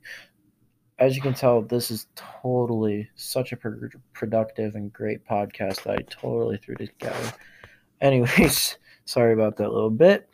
As 0.99 1.15
you 1.15 1.21
can 1.21 1.33
tell, 1.33 1.63
this 1.63 1.89
is 1.89 2.07
totally 2.15 3.09
such 3.15 3.51
a 3.51 3.57
pr- 3.57 3.87
productive 4.13 4.75
and 4.75 4.93
great 4.93 5.25
podcast 5.25 5.83
that 5.83 5.97
I 5.97 6.01
totally 6.09 6.57
threw 6.57 6.75
together. 6.75 7.33
Anyways, 8.01 8.77
sorry 9.05 9.33
about 9.33 9.57
that 9.57 9.71
little 9.71 9.89
bit. 9.89 10.29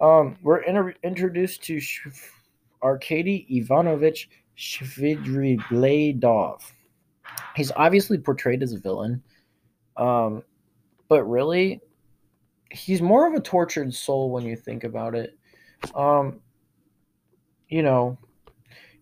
Um, 0.00 0.36
we're 0.42 0.58
inter- 0.58 0.94
introduced 1.02 1.62
to 1.64 1.80
Sh- 1.80 2.06
Arkady 2.82 3.46
Ivanovich 3.50 4.28
Shvidrigledov. 4.56 6.62
He's 7.54 7.72
obviously 7.76 8.18
portrayed 8.18 8.62
as 8.62 8.72
a 8.72 8.78
villain, 8.78 9.22
um, 9.96 10.42
but 11.08 11.24
really, 11.24 11.80
he's 12.70 13.02
more 13.02 13.26
of 13.26 13.34
a 13.34 13.40
tortured 13.40 13.94
soul 13.94 14.30
when 14.30 14.44
you 14.44 14.56
think 14.56 14.84
about 14.84 15.14
it. 15.14 15.38
Um, 15.94 16.40
you 17.68 17.82
know, 17.82 18.18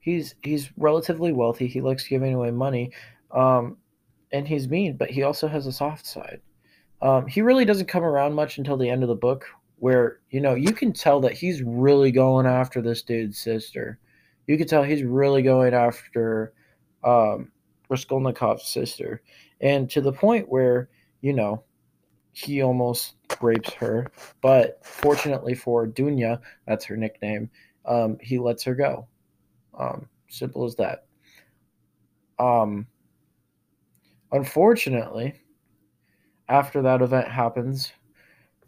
he's 0.00 0.34
he's 0.42 0.70
relatively 0.76 1.32
wealthy. 1.32 1.66
He 1.66 1.80
likes 1.80 2.06
giving 2.06 2.34
away 2.34 2.50
money, 2.50 2.92
um, 3.30 3.76
and 4.32 4.46
he's 4.46 4.68
mean, 4.68 4.96
but 4.96 5.10
he 5.10 5.22
also 5.22 5.48
has 5.48 5.66
a 5.66 5.72
soft 5.72 6.06
side. 6.06 6.40
Um, 7.02 7.26
he 7.26 7.42
really 7.42 7.64
doesn't 7.64 7.86
come 7.86 8.04
around 8.04 8.34
much 8.34 8.58
until 8.58 8.76
the 8.76 8.88
end 8.88 9.02
of 9.02 9.08
the 9.08 9.14
book, 9.14 9.46
where 9.76 10.20
you 10.30 10.40
know 10.40 10.54
you 10.54 10.72
can 10.72 10.92
tell 10.92 11.20
that 11.20 11.32
he's 11.32 11.62
really 11.62 12.10
going 12.10 12.46
after 12.46 12.80
this 12.80 13.02
dude's 13.02 13.38
sister. 13.38 13.98
You 14.46 14.58
can 14.58 14.66
tell 14.66 14.82
he's 14.82 15.02
really 15.02 15.42
going 15.42 15.74
after 15.74 16.52
um, 17.02 17.50
Raskolnikov's 17.90 18.66
sister, 18.66 19.22
and 19.60 19.88
to 19.90 20.00
the 20.00 20.12
point 20.12 20.48
where 20.48 20.88
you 21.20 21.32
know 21.32 21.64
he 22.32 22.62
almost 22.62 23.14
rapes 23.40 23.72
her. 23.74 24.06
But 24.42 24.84
fortunately 24.84 25.54
for 25.54 25.86
Dunya, 25.86 26.40
that's 26.66 26.84
her 26.86 26.96
nickname, 26.96 27.50
um, 27.86 28.18
he 28.20 28.38
lets 28.38 28.64
her 28.64 28.74
go. 28.74 29.06
Um, 29.78 30.08
simple 30.28 30.64
as 30.64 30.74
that. 30.76 31.06
Um, 32.38 32.86
unfortunately, 34.32 35.34
after 36.48 36.82
that 36.82 37.02
event 37.02 37.28
happens, 37.28 37.92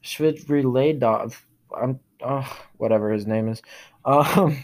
Shvidriledov, 0.02 1.36
I'm 1.76 2.00
whatever 2.78 3.10
his 3.10 3.26
name 3.26 3.48
is, 3.48 3.60
um, 4.04 4.56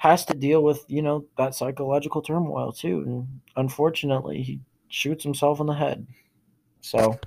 has 0.00 0.24
to 0.24 0.32
deal 0.32 0.62
with 0.62 0.82
you 0.88 1.02
know 1.02 1.26
that 1.36 1.54
psychological 1.54 2.22
turmoil 2.22 2.72
too, 2.72 3.02
and 3.06 3.40
unfortunately, 3.56 4.40
he 4.40 4.58
shoots 4.88 5.22
himself 5.22 5.60
in 5.60 5.66
the 5.66 5.74
head. 5.74 6.06
So, 6.80 7.20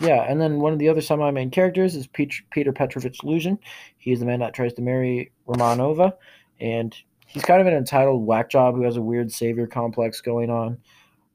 yeah, 0.00 0.24
and 0.28 0.40
then 0.40 0.58
one 0.58 0.72
of 0.72 0.80
the 0.80 0.88
other 0.88 1.00
semi-main 1.00 1.52
characters 1.52 1.94
is 1.94 2.08
Peter 2.08 2.72
Petrovich 2.72 3.20
Luzhin. 3.22 3.58
He's 3.96 4.18
the 4.18 4.26
man 4.26 4.40
that 4.40 4.54
tries 4.54 4.72
to 4.74 4.82
marry 4.82 5.30
Romanova, 5.46 6.14
and 6.58 6.96
he's 7.28 7.44
kind 7.44 7.60
of 7.60 7.68
an 7.68 7.74
entitled 7.74 8.26
whack 8.26 8.50
job 8.50 8.74
who 8.74 8.82
has 8.82 8.96
a 8.96 9.00
weird 9.00 9.30
savior 9.30 9.68
complex 9.68 10.20
going 10.20 10.50
on. 10.50 10.78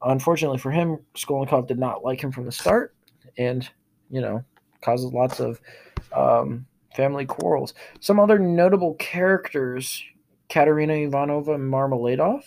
Unfortunately 0.01 0.57
for 0.57 0.71
him, 0.71 0.97
Skolnikov 1.15 1.67
did 1.67 1.79
not 1.79 2.03
like 2.03 2.21
him 2.21 2.33
from 2.33 2.43
the 2.43 2.51
start, 2.51 2.93
and 3.37 3.69
you 4.09 4.19
know 4.19 4.43
causes 4.81 5.13
lots 5.13 5.39
of 5.39 5.61
um, 6.11 6.65
family 6.97 7.25
quarrels. 7.25 7.73
Some 8.01 8.19
other 8.19 8.37
notable 8.37 8.95
characters: 8.95 10.03
Katerina 10.53 10.93
Ivanova 10.93 11.57
Marmeladov. 11.57 12.43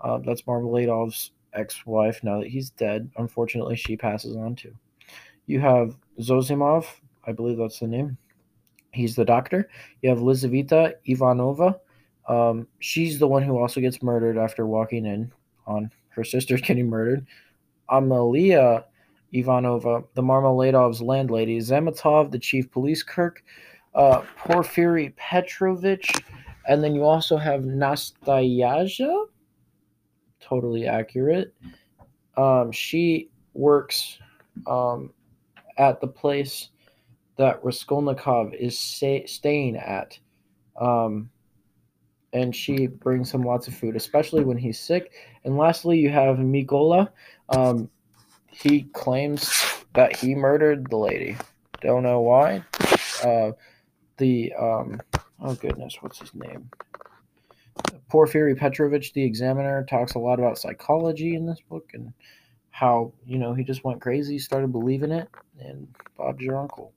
Uh, 0.00 0.18
that's 0.24 0.42
Marmeladov's 0.42 1.32
ex-wife. 1.52 2.22
Now 2.22 2.38
that 2.38 2.46
he's 2.46 2.70
dead, 2.70 3.10
unfortunately, 3.16 3.74
she 3.74 3.96
passes 3.96 4.36
on 4.36 4.54
too. 4.54 4.72
You 5.46 5.58
have 5.58 5.96
Zosimov, 6.20 6.86
I 7.26 7.32
believe 7.32 7.58
that's 7.58 7.80
the 7.80 7.88
name. 7.88 8.16
He's 8.92 9.16
the 9.16 9.24
doctor. 9.24 9.68
You 10.00 10.10
have 10.10 10.20
Lizaveta 10.20 10.94
Ivanova. 11.08 11.80
Um, 12.28 12.68
she's 12.78 13.18
the 13.18 13.26
one 13.26 13.42
who 13.42 13.58
also 13.58 13.80
gets 13.80 14.00
murdered 14.00 14.38
after 14.38 14.64
walking 14.64 15.04
in 15.04 15.32
on 15.66 15.90
her 16.10 16.22
sister 16.22 16.56
getting 16.56 16.88
murdered. 16.88 17.26
Amalia 17.88 18.84
Ivanova, 19.34 20.04
the 20.14 20.22
Marmeladov's 20.22 21.02
landlady. 21.02 21.58
Zametov, 21.58 22.30
the 22.30 22.38
chief 22.38 22.70
police 22.70 23.02
clerk. 23.02 23.42
Uh, 23.92 24.22
Porfiry 24.36 25.12
Petrovich. 25.16 26.12
And 26.66 26.82
then 26.82 26.94
you 26.94 27.04
also 27.04 27.36
have 27.36 27.64
Nastasia. 27.64 29.24
Totally 30.40 30.86
accurate. 30.86 31.54
Um, 32.36 32.72
she 32.72 33.30
works 33.54 34.18
um, 34.66 35.12
at 35.78 36.00
the 36.00 36.06
place 36.06 36.68
that 37.36 37.64
Raskolnikov 37.64 38.54
is 38.54 38.78
staying 38.78 39.76
at. 39.76 40.18
Um, 40.80 41.30
and 42.32 42.54
she 42.54 42.86
brings 42.86 43.32
him 43.32 43.42
lots 43.42 43.66
of 43.66 43.74
food, 43.74 43.96
especially 43.96 44.44
when 44.44 44.56
he's 44.56 44.78
sick. 44.78 45.12
And 45.44 45.56
lastly, 45.56 45.98
you 45.98 46.10
have 46.10 46.36
Mikola. 46.36 47.08
Um, 47.48 47.90
he 48.46 48.84
claims 48.92 49.52
that 49.94 50.16
he 50.16 50.34
murdered 50.34 50.88
the 50.90 50.96
lady. 50.96 51.36
Don't 51.80 52.02
know 52.02 52.20
why. 52.20 52.64
Uh, 53.24 53.52
the 54.18 54.52
um, 54.58 55.00
oh 55.42 55.54
goodness, 55.54 55.98
what's 56.00 56.18
his 56.18 56.34
name? 56.34 56.70
Porfiry 58.08 58.54
Petrovich, 58.54 59.12
the 59.12 59.22
examiner, 59.22 59.84
talks 59.88 60.14
a 60.14 60.18
lot 60.18 60.38
about 60.38 60.58
psychology 60.58 61.34
in 61.34 61.46
this 61.46 61.60
book 61.68 61.90
and 61.94 62.12
how 62.70 63.12
you 63.26 63.38
know 63.38 63.54
he 63.54 63.64
just 63.64 63.84
went 63.84 64.00
crazy, 64.00 64.38
started 64.38 64.72
believing 64.72 65.10
it, 65.12 65.28
and 65.58 65.88
Bob's 66.16 66.42
your 66.42 66.58
uncle. 66.58 66.92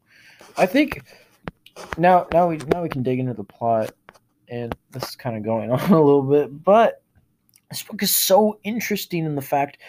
I 0.58 0.66
think 0.66 1.04
now 1.98 2.28
now 2.32 2.48
we 2.48 2.58
now 2.58 2.84
we 2.84 2.90
can 2.90 3.04
dig 3.04 3.20
into 3.20 3.34
the 3.34 3.44
plot, 3.44 3.92
and 4.50 4.76
this 4.92 5.04
is 5.04 5.16
kind 5.16 5.38
of 5.38 5.44
going 5.44 5.72
on 5.72 5.92
a 5.92 6.02
little 6.02 6.24
bit, 6.24 6.64
but 6.64 7.02
this 7.70 7.84
book 7.84 8.04
is 8.04 8.16
so 8.16 8.60
interesting 8.64 9.26
in 9.26 9.36
the 9.36 9.42
fact 9.42 9.80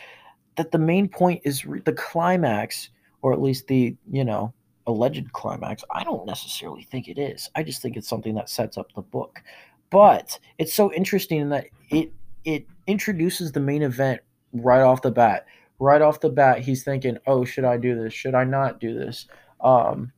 that 0.57 0.71
the 0.71 0.79
main 0.79 1.09
point 1.09 1.43
is 1.45 1.67
re- 1.67 1.81
the 1.81 1.93
climax, 1.93 2.91
or 3.23 3.33
at 3.33 3.41
least 3.41 3.67
the 3.67 3.97
you 4.11 4.25
know 4.25 4.53
alleged 4.87 5.33
climax. 5.33 5.85
I 5.91 6.05
don't 6.05 6.27
necessarily 6.27 6.83
think 6.83 7.09
it 7.09 7.19
is. 7.19 7.51
I 7.55 7.63
just 7.63 7.83
think 7.83 7.97
it's 7.97 8.09
something 8.09 8.35
that 8.35 8.51
sets 8.51 8.77
up 8.77 8.93
the 8.95 9.03
book. 9.03 9.43
But 9.91 10.39
it's 10.59 10.75
so 10.75 10.93
interesting 10.93 11.41
in 11.41 11.49
that 11.51 11.67
it 11.91 12.13
it 12.45 12.67
introduces 12.87 13.53
the 13.53 13.61
main 13.61 13.83
event 13.83 14.21
right 14.53 14.83
off 14.83 15.03
the 15.03 15.11
bat 15.11 15.47
right 15.79 16.03
off 16.03 16.21
the 16.21 16.31
bat, 16.31 16.61
he's 16.61 16.85
thinking, 16.85 17.19
"Oh, 17.27 17.45
should 17.45 17.65
I 17.65 17.77
do 17.77 17.95
this? 17.95 18.13
Should 18.13 18.35
I 18.35 18.45
not 18.45 18.81
do 18.81 18.95
this?" 18.99 19.27
Um, 19.61 20.13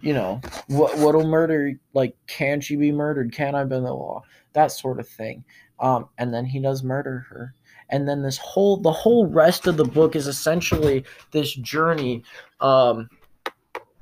you 0.00 0.14
know, 0.14 0.40
what 0.68 0.96
what'll 0.98 1.26
murder 1.26 1.74
like 1.94 2.16
can 2.26 2.60
she 2.60 2.76
be 2.76 2.92
murdered? 2.92 3.32
Can 3.32 3.54
I 3.54 3.64
bend 3.64 3.86
the 3.86 3.92
law? 3.92 4.22
That 4.54 4.72
sort 4.72 5.00
of 5.00 5.08
thing. 5.08 5.44
Um, 5.78 6.08
and 6.18 6.32
then 6.34 6.44
he 6.44 6.60
does 6.60 6.82
murder 6.82 7.26
her. 7.30 7.54
And 7.90 8.08
then 8.08 8.22
this 8.22 8.38
whole 8.38 8.76
the 8.76 8.92
whole 8.92 9.26
rest 9.26 9.66
of 9.66 9.76
the 9.76 9.84
book 9.84 10.16
is 10.16 10.26
essentially 10.26 11.04
this 11.32 11.54
journey 11.54 12.22
um 12.60 13.08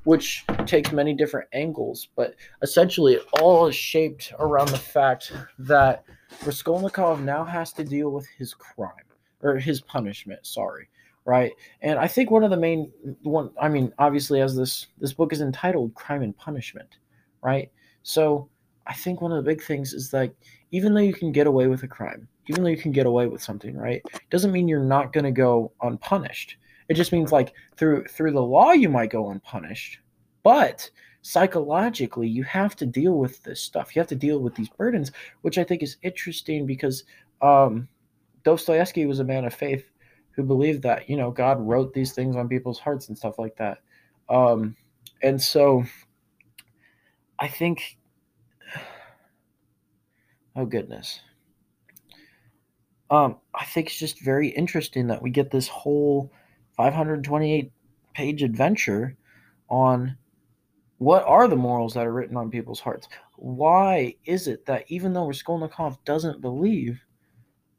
which 0.03 0.45
takes 0.65 0.91
many 0.91 1.13
different 1.13 1.47
angles, 1.53 2.09
but 2.15 2.35
essentially 2.61 3.15
it 3.15 3.25
all 3.41 3.67
is 3.67 3.75
shaped 3.75 4.33
around 4.39 4.69
the 4.69 4.77
fact 4.77 5.31
that 5.59 6.03
Raskolnikov 6.45 7.21
now 7.21 7.43
has 7.43 7.73
to 7.73 7.83
deal 7.83 8.09
with 8.11 8.27
his 8.37 8.53
crime 8.53 8.91
or 9.41 9.57
his 9.57 9.81
punishment, 9.81 10.45
sorry 10.45 10.89
right? 11.25 11.51
And 11.81 11.99
I 11.99 12.07
think 12.07 12.31
one 12.31 12.43
of 12.43 12.49
the 12.49 12.57
main 12.57 12.91
one 13.21 13.51
I 13.61 13.69
mean, 13.69 13.93
obviously 13.99 14.41
as 14.41 14.55
this 14.55 14.87
this 14.97 15.13
book 15.13 15.31
is 15.31 15.41
entitled 15.41 15.93
Crime 15.93 16.23
and 16.23 16.35
Punishment, 16.35 16.97
right? 17.43 17.71
So 18.01 18.49
I 18.87 18.93
think 18.93 19.21
one 19.21 19.31
of 19.31 19.37
the 19.37 19.47
big 19.47 19.61
things 19.61 19.93
is 19.93 20.11
like 20.11 20.35
even 20.71 20.93
though 20.93 21.01
you 21.01 21.13
can 21.13 21.31
get 21.31 21.45
away 21.45 21.67
with 21.67 21.83
a 21.83 21.87
crime, 21.87 22.27
even 22.47 22.63
though 22.63 22.69
you 22.69 22.77
can 22.77 22.91
get 22.91 23.05
away 23.05 23.27
with 23.27 23.43
something, 23.43 23.77
right? 23.77 24.01
Doesn't 24.31 24.51
mean 24.51 24.67
you're 24.67 24.79
not 24.79 25.13
going 25.13 25.23
to 25.23 25.31
go 25.31 25.71
unpunished. 25.81 26.57
It 26.89 26.95
just 26.95 27.11
means 27.11 27.31
like 27.31 27.53
through 27.77 28.05
through 28.05 28.31
the 28.31 28.41
law 28.41 28.71
you 28.71 28.89
might 28.89 29.11
go 29.11 29.29
unpunished, 29.29 29.99
but 30.43 30.89
psychologically 31.21 32.27
you 32.27 32.43
have 32.43 32.75
to 32.77 32.85
deal 32.85 33.13
with 33.13 33.41
this 33.43 33.61
stuff. 33.61 33.95
You 33.95 33.99
have 33.99 34.09
to 34.09 34.15
deal 34.15 34.39
with 34.39 34.55
these 34.55 34.69
burdens, 34.69 35.11
which 35.41 35.57
I 35.57 35.63
think 35.63 35.83
is 35.83 35.97
interesting 36.01 36.65
because 36.65 37.03
um 37.41 37.87
Dostoevsky 38.43 39.05
was 39.05 39.19
a 39.19 39.23
man 39.23 39.45
of 39.45 39.53
faith 39.53 39.85
who 40.31 40.43
believed 40.43 40.81
that 40.83 41.09
you 41.09 41.15
know 41.15 41.31
God 41.31 41.59
wrote 41.61 41.93
these 41.93 42.13
things 42.13 42.35
on 42.35 42.49
people's 42.49 42.79
hearts 42.79 43.07
and 43.07 43.17
stuff 43.17 43.37
like 43.37 43.55
that. 43.57 43.79
Um, 44.27 44.75
and 45.21 45.41
so 45.41 45.83
I 47.37 47.47
think, 47.47 47.97
oh 50.55 50.65
goodness, 50.65 51.19
um, 53.11 53.37
I 53.53 53.65
think 53.65 53.87
it's 53.87 53.99
just 53.99 54.21
very 54.21 54.49
interesting 54.49 55.07
that 55.07 55.21
we 55.21 55.29
get 55.29 55.51
this 55.51 55.67
whole 55.67 56.31
528 56.79 57.71
page 58.13 58.41
adventure 58.41 59.17
on 59.69 60.17
what 60.97 61.25
are 61.25 61.49
the 61.49 61.55
morals 61.57 61.93
that 61.93 62.07
are 62.07 62.13
written 62.13 62.37
on 62.37 62.49
people's 62.49 62.79
hearts. 62.79 63.09
Why 63.35 64.15
is 64.23 64.47
it 64.47 64.65
that 64.65 64.85
even 64.87 65.11
though 65.11 65.27
Raskolnikov 65.27 66.01
doesn't 66.05 66.39
believe 66.39 66.99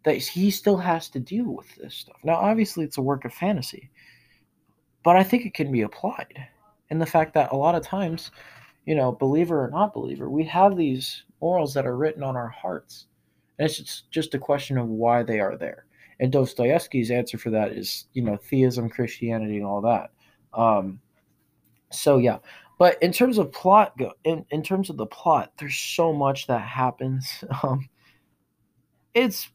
that 0.04 0.16
he 0.16 0.50
still 0.50 0.76
has 0.76 1.08
to 1.10 1.20
deal 1.20 1.54
with 1.54 1.74
this 1.76 1.94
stuff. 1.94 2.16
Now, 2.24 2.36
obviously, 2.36 2.84
it's 2.84 2.98
a 2.98 3.02
work 3.02 3.24
of 3.24 3.32
fantasy, 3.32 3.90
but 5.02 5.16
I 5.16 5.22
think 5.22 5.44
it 5.44 5.54
can 5.54 5.70
be 5.70 5.82
applied. 5.82 6.46
in 6.90 6.98
the 6.98 7.06
fact 7.06 7.34
that 7.34 7.52
a 7.52 7.56
lot 7.56 7.76
of 7.76 7.84
times, 7.84 8.32
you 8.84 8.96
know, 8.96 9.12
believer 9.12 9.64
or 9.64 9.70
not 9.70 9.94
believer, 9.94 10.28
we 10.28 10.42
have 10.44 10.76
these 10.76 11.22
morals 11.40 11.72
that 11.72 11.86
are 11.86 11.96
written 11.96 12.24
on 12.24 12.36
our 12.36 12.48
hearts. 12.48 13.06
And 13.58 13.70
it's 13.70 14.02
just 14.10 14.34
a 14.34 14.40
question 14.40 14.76
of 14.76 14.88
why 14.88 15.22
they 15.22 15.38
are 15.38 15.56
there. 15.56 15.86
And 16.20 16.30
Dostoevsky's 16.30 17.10
answer 17.10 17.38
for 17.38 17.50
that 17.50 17.72
is, 17.72 18.06
you 18.12 18.22
know, 18.22 18.36
theism, 18.36 18.90
Christianity, 18.90 19.56
and 19.56 19.64
all 19.64 19.80
that. 19.80 20.10
Um, 20.52 21.00
so 21.90 22.18
yeah, 22.18 22.38
but 22.78 23.02
in 23.02 23.10
terms 23.10 23.38
of 23.38 23.50
plot, 23.52 23.98
in 24.24 24.44
in 24.50 24.62
terms 24.62 24.90
of 24.90 24.96
the 24.96 25.06
plot, 25.06 25.52
there's 25.58 25.76
so 25.76 26.12
much 26.12 26.46
that 26.46 26.62
happens. 26.62 27.42
Um, 27.62 27.88
it's 29.12 29.48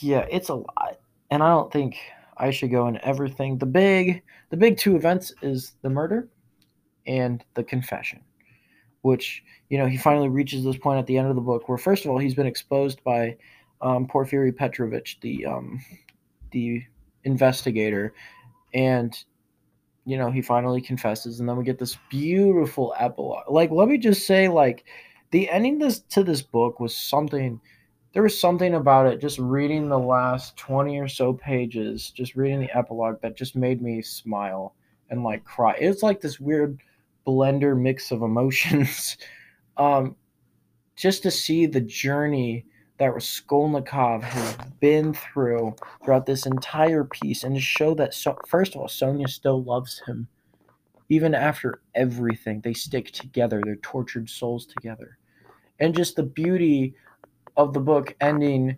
yeah, 0.00 0.26
it's 0.30 0.48
a 0.48 0.54
lot. 0.54 0.98
And 1.30 1.42
I 1.42 1.50
don't 1.50 1.70
think 1.70 1.96
I 2.36 2.50
should 2.50 2.70
go 2.70 2.88
into 2.88 3.04
everything. 3.06 3.58
The 3.58 3.66
big 3.66 4.22
the 4.50 4.56
big 4.56 4.78
two 4.78 4.96
events 4.96 5.32
is 5.42 5.74
the 5.82 5.90
murder 5.90 6.28
and 7.06 7.44
the 7.54 7.64
confession. 7.64 8.20
Which, 9.02 9.44
you 9.68 9.78
know, 9.78 9.86
he 9.86 9.98
finally 9.98 10.28
reaches 10.28 10.64
this 10.64 10.78
point 10.78 10.98
at 10.98 11.06
the 11.06 11.18
end 11.18 11.28
of 11.28 11.36
the 11.36 11.42
book 11.42 11.68
where 11.68 11.78
first 11.78 12.04
of 12.04 12.10
all 12.10 12.18
he's 12.18 12.34
been 12.34 12.46
exposed 12.46 13.04
by 13.04 13.36
um, 13.80 14.06
Porfiry 14.06 14.52
Petrovich, 14.52 15.18
the 15.20 15.46
um, 15.46 15.80
the 16.52 16.82
investigator, 17.24 18.14
and 18.74 19.16
you 20.04 20.16
know 20.16 20.30
he 20.30 20.42
finally 20.42 20.80
confesses, 20.80 21.40
and 21.40 21.48
then 21.48 21.56
we 21.56 21.64
get 21.64 21.78
this 21.78 21.98
beautiful 22.10 22.94
epilogue. 22.98 23.44
Like, 23.48 23.70
let 23.70 23.88
me 23.88 23.98
just 23.98 24.26
say, 24.26 24.48
like, 24.48 24.84
the 25.30 25.48
ending 25.50 25.78
this 25.78 26.00
to 26.00 26.24
this 26.24 26.42
book 26.42 26.80
was 26.80 26.96
something 26.96 27.60
there 28.12 28.22
was 28.22 28.40
something 28.40 28.74
about 28.74 29.06
it 29.06 29.20
just 29.20 29.38
reading 29.38 29.90
the 29.90 29.98
last 29.98 30.56
20 30.56 30.98
or 30.98 31.06
so 31.06 31.34
pages 31.34 32.10
just 32.10 32.34
reading 32.34 32.60
the 32.60 32.74
epilogue 32.74 33.20
that 33.20 33.36
just 33.36 33.54
made 33.54 33.82
me 33.82 34.00
smile 34.00 34.74
and 35.10 35.22
like 35.22 35.44
cry. 35.44 35.74
It's 35.78 36.02
like 36.02 36.22
this 36.22 36.40
weird 36.40 36.80
blender 37.26 37.78
mix 37.78 38.10
of 38.10 38.22
emotions. 38.22 39.18
Um 39.78 40.16
just 40.96 41.22
to 41.24 41.30
see 41.30 41.66
the 41.66 41.82
journey 41.82 42.64
that 42.98 43.12
Raskolnikov 43.12 44.22
has 44.22 44.56
been 44.80 45.12
through 45.12 45.74
throughout 46.04 46.26
this 46.26 46.46
entire 46.46 47.04
piece 47.04 47.44
and 47.44 47.54
to 47.54 47.60
show 47.60 47.94
that 47.94 48.14
so, 48.14 48.36
first 48.48 48.74
of 48.74 48.80
all 48.80 48.88
Sonia 48.88 49.28
still 49.28 49.62
loves 49.62 50.02
him. 50.06 50.28
Even 51.08 51.34
after 51.34 51.82
everything 51.94 52.60
they 52.62 52.72
stick 52.72 53.12
together. 53.12 53.60
Their 53.64 53.76
tortured 53.76 54.28
souls 54.28 54.66
together. 54.66 55.18
And 55.78 55.94
just 55.94 56.16
the 56.16 56.22
beauty 56.22 56.94
of 57.56 57.72
the 57.72 57.80
book 57.80 58.14
ending 58.20 58.76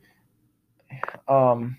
um, 1.26 1.76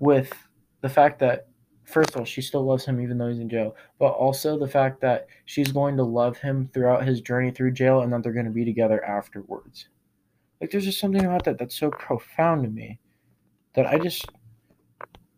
with 0.00 0.32
the 0.80 0.88
fact 0.88 1.18
that 1.20 1.48
first 1.84 2.10
of 2.10 2.16
all 2.16 2.24
she 2.24 2.42
still 2.42 2.64
loves 2.64 2.84
him 2.84 3.00
even 3.00 3.18
though 3.18 3.28
he's 3.28 3.38
in 3.38 3.48
jail 3.48 3.76
but 3.98 4.08
also 4.08 4.58
the 4.58 4.66
fact 4.66 5.00
that 5.00 5.26
she's 5.44 5.70
going 5.70 5.96
to 5.96 6.02
love 6.02 6.36
him 6.38 6.68
throughout 6.72 7.06
his 7.06 7.20
journey 7.20 7.50
through 7.50 7.70
jail 7.70 8.00
and 8.00 8.12
that 8.12 8.22
they're 8.22 8.32
going 8.32 8.46
to 8.46 8.50
be 8.50 8.64
together 8.64 9.04
afterwards 9.04 9.88
like 10.64 10.70
there's 10.70 10.84
just 10.84 11.00
something 11.00 11.24
about 11.24 11.44
that 11.44 11.58
that's 11.58 11.78
so 11.78 11.90
profound 11.90 12.64
to 12.64 12.70
me 12.70 12.98
that 13.74 13.86
i 13.86 13.98
just 13.98 14.24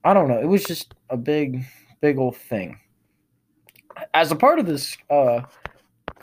i 0.05 0.15
don't 0.15 0.29
know 0.29 0.39
it 0.39 0.47
was 0.47 0.65
just 0.65 0.95
a 1.11 1.17
big 1.17 1.65
big 2.01 2.17
old 2.17 2.37
thing 2.37 2.79
as 4.15 4.31
a 4.31 4.37
part 4.37 4.59
of 4.59 4.67
this 4.67 4.97
uh 5.11 5.41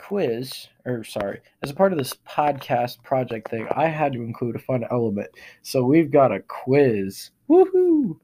quiz, 0.04 0.68
or 0.84 1.02
sorry, 1.02 1.40
as 1.62 1.70
a 1.70 1.74
part 1.74 1.92
of 1.92 1.98
this 1.98 2.12
podcast 2.28 3.02
project 3.02 3.50
thing, 3.50 3.66
I 3.74 3.86
had 3.86 4.12
to 4.12 4.22
include 4.22 4.54
a 4.54 4.58
fun 4.58 4.84
element. 4.90 5.30
So 5.62 5.82
we've 5.82 6.10
got 6.10 6.30
a 6.30 6.40
quiz. 6.40 7.30
Woohoo! 7.48 8.18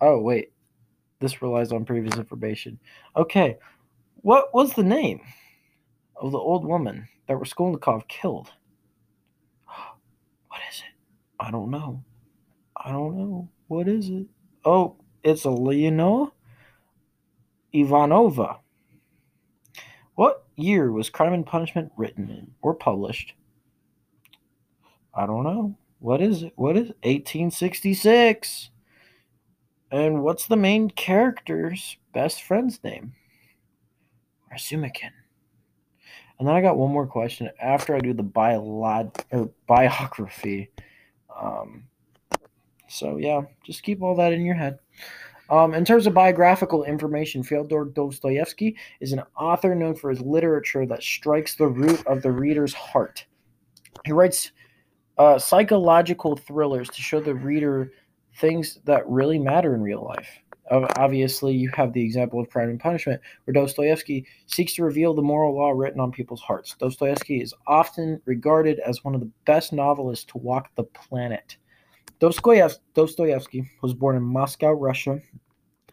Oh, 0.00 0.20
wait. 0.20 0.52
This 1.20 1.40
relies 1.40 1.72
on 1.72 1.86
previous 1.86 2.16
information. 2.16 2.78
Okay. 3.16 3.56
What 4.16 4.52
was 4.52 4.74
the 4.74 4.82
name 4.82 5.20
of 6.16 6.32
the 6.32 6.38
old 6.38 6.66
woman 6.66 7.08
that 7.26 7.36
Raskolnikov 7.36 8.06
killed? 8.08 8.52
What 10.58 10.74
is 10.74 10.80
it? 10.80 10.94
I 11.38 11.50
don't 11.52 11.70
know. 11.70 12.02
I 12.76 12.90
don't 12.90 13.16
know. 13.16 13.48
What 13.68 13.86
is 13.86 14.08
it? 14.08 14.26
Oh, 14.64 14.96
it's 15.22 15.44
a 15.44 15.50
Leonora 15.50 16.32
Ivanova. 17.72 18.58
What 20.16 20.46
year 20.56 20.90
was 20.90 21.10
Crime 21.10 21.32
and 21.32 21.46
Punishment 21.46 21.92
written 21.96 22.28
in 22.28 22.50
or 22.60 22.74
published? 22.74 23.34
I 25.14 25.26
don't 25.26 25.44
know. 25.44 25.78
What 26.00 26.20
is 26.20 26.42
it? 26.42 26.54
What 26.56 26.76
is 26.76 26.90
it? 26.90 26.96
1866? 27.02 28.70
And 29.92 30.24
what's 30.24 30.46
the 30.46 30.56
main 30.56 30.90
character's 30.90 31.98
best 32.12 32.42
friend's 32.42 32.82
name? 32.82 33.12
Razumikin. 34.52 35.12
And 36.38 36.46
then 36.46 36.54
I 36.54 36.60
got 36.60 36.76
one 36.76 36.92
more 36.92 37.06
question 37.06 37.50
after 37.60 37.94
I 37.94 38.00
do 38.00 38.12
the 38.12 38.22
biolog- 38.22 39.24
or 39.32 39.50
biography. 39.66 40.70
Um, 41.36 41.84
so 42.88 43.16
yeah, 43.16 43.42
just 43.64 43.82
keep 43.82 44.02
all 44.02 44.14
that 44.16 44.32
in 44.32 44.44
your 44.44 44.54
head. 44.54 44.78
Um, 45.50 45.72
in 45.72 45.84
terms 45.84 46.06
of 46.06 46.12
biographical 46.12 46.84
information, 46.84 47.42
Fyodor 47.42 47.86
Dostoevsky 47.86 48.76
is 49.00 49.12
an 49.12 49.22
author 49.38 49.74
known 49.74 49.94
for 49.94 50.10
his 50.10 50.20
literature 50.20 50.84
that 50.86 51.02
strikes 51.02 51.54
the 51.54 51.66
root 51.66 52.06
of 52.06 52.22
the 52.22 52.30
reader's 52.30 52.74
heart. 52.74 53.24
He 54.04 54.12
writes 54.12 54.52
uh, 55.16 55.38
psychological 55.38 56.36
thrillers 56.36 56.88
to 56.90 57.00
show 57.00 57.20
the 57.20 57.34
reader 57.34 57.92
things 58.36 58.78
that 58.84 59.08
really 59.08 59.38
matter 59.38 59.74
in 59.74 59.80
real 59.80 60.04
life. 60.04 60.28
Obviously, 60.70 61.54
you 61.54 61.70
have 61.74 61.92
the 61.92 62.02
example 62.02 62.40
of 62.40 62.50
Crime 62.50 62.70
and 62.70 62.80
Punishment, 62.80 63.20
where 63.44 63.52
Dostoevsky 63.52 64.26
seeks 64.46 64.74
to 64.74 64.84
reveal 64.84 65.14
the 65.14 65.22
moral 65.22 65.56
law 65.56 65.70
written 65.70 66.00
on 66.00 66.12
people's 66.12 66.40
hearts. 66.40 66.76
Dostoevsky 66.78 67.40
is 67.40 67.54
often 67.66 68.20
regarded 68.24 68.78
as 68.80 69.04
one 69.04 69.14
of 69.14 69.20
the 69.20 69.30
best 69.46 69.72
novelists 69.72 70.24
to 70.26 70.38
walk 70.38 70.70
the 70.76 70.84
planet. 70.84 71.56
Dostoevsky 72.18 73.70
was 73.82 73.94
born 73.94 74.16
in 74.16 74.22
Moscow, 74.22 74.72
Russia, 74.72 75.20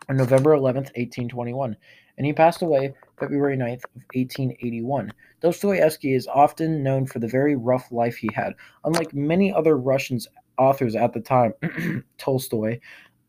on 0.10 0.18
November 0.18 0.52
11th, 0.52 0.92
1821, 0.96 1.76
and 2.18 2.26
he 2.26 2.34
passed 2.34 2.62
away 2.62 2.94
February 3.20 3.58
9th 3.58 3.84
of 3.86 4.02
1881. 4.14 5.12
Dostoevsky 5.42 6.14
is 6.14 6.28
often 6.28 6.84
known 6.84 7.06
for 7.06 7.20
the 7.20 7.28
very 7.28 7.56
rough 7.56 7.92
life 7.92 8.16
he 8.16 8.30
had. 8.34 8.54
Unlike 8.84 9.14
many 9.14 9.54
other 9.54 9.78
Russian 9.78 10.20
authors 10.58 10.96
at 10.96 11.14
the 11.14 11.22
time, 11.22 11.54
Tolstoy, 12.18 12.80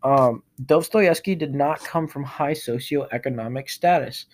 um, 0.02 0.42
Dostoevsky 0.64 1.34
did 1.34 1.54
not 1.54 1.82
come 1.84 2.06
from 2.06 2.24
high 2.24 2.54
socioeconomic 2.54 3.70
status. 3.70 4.26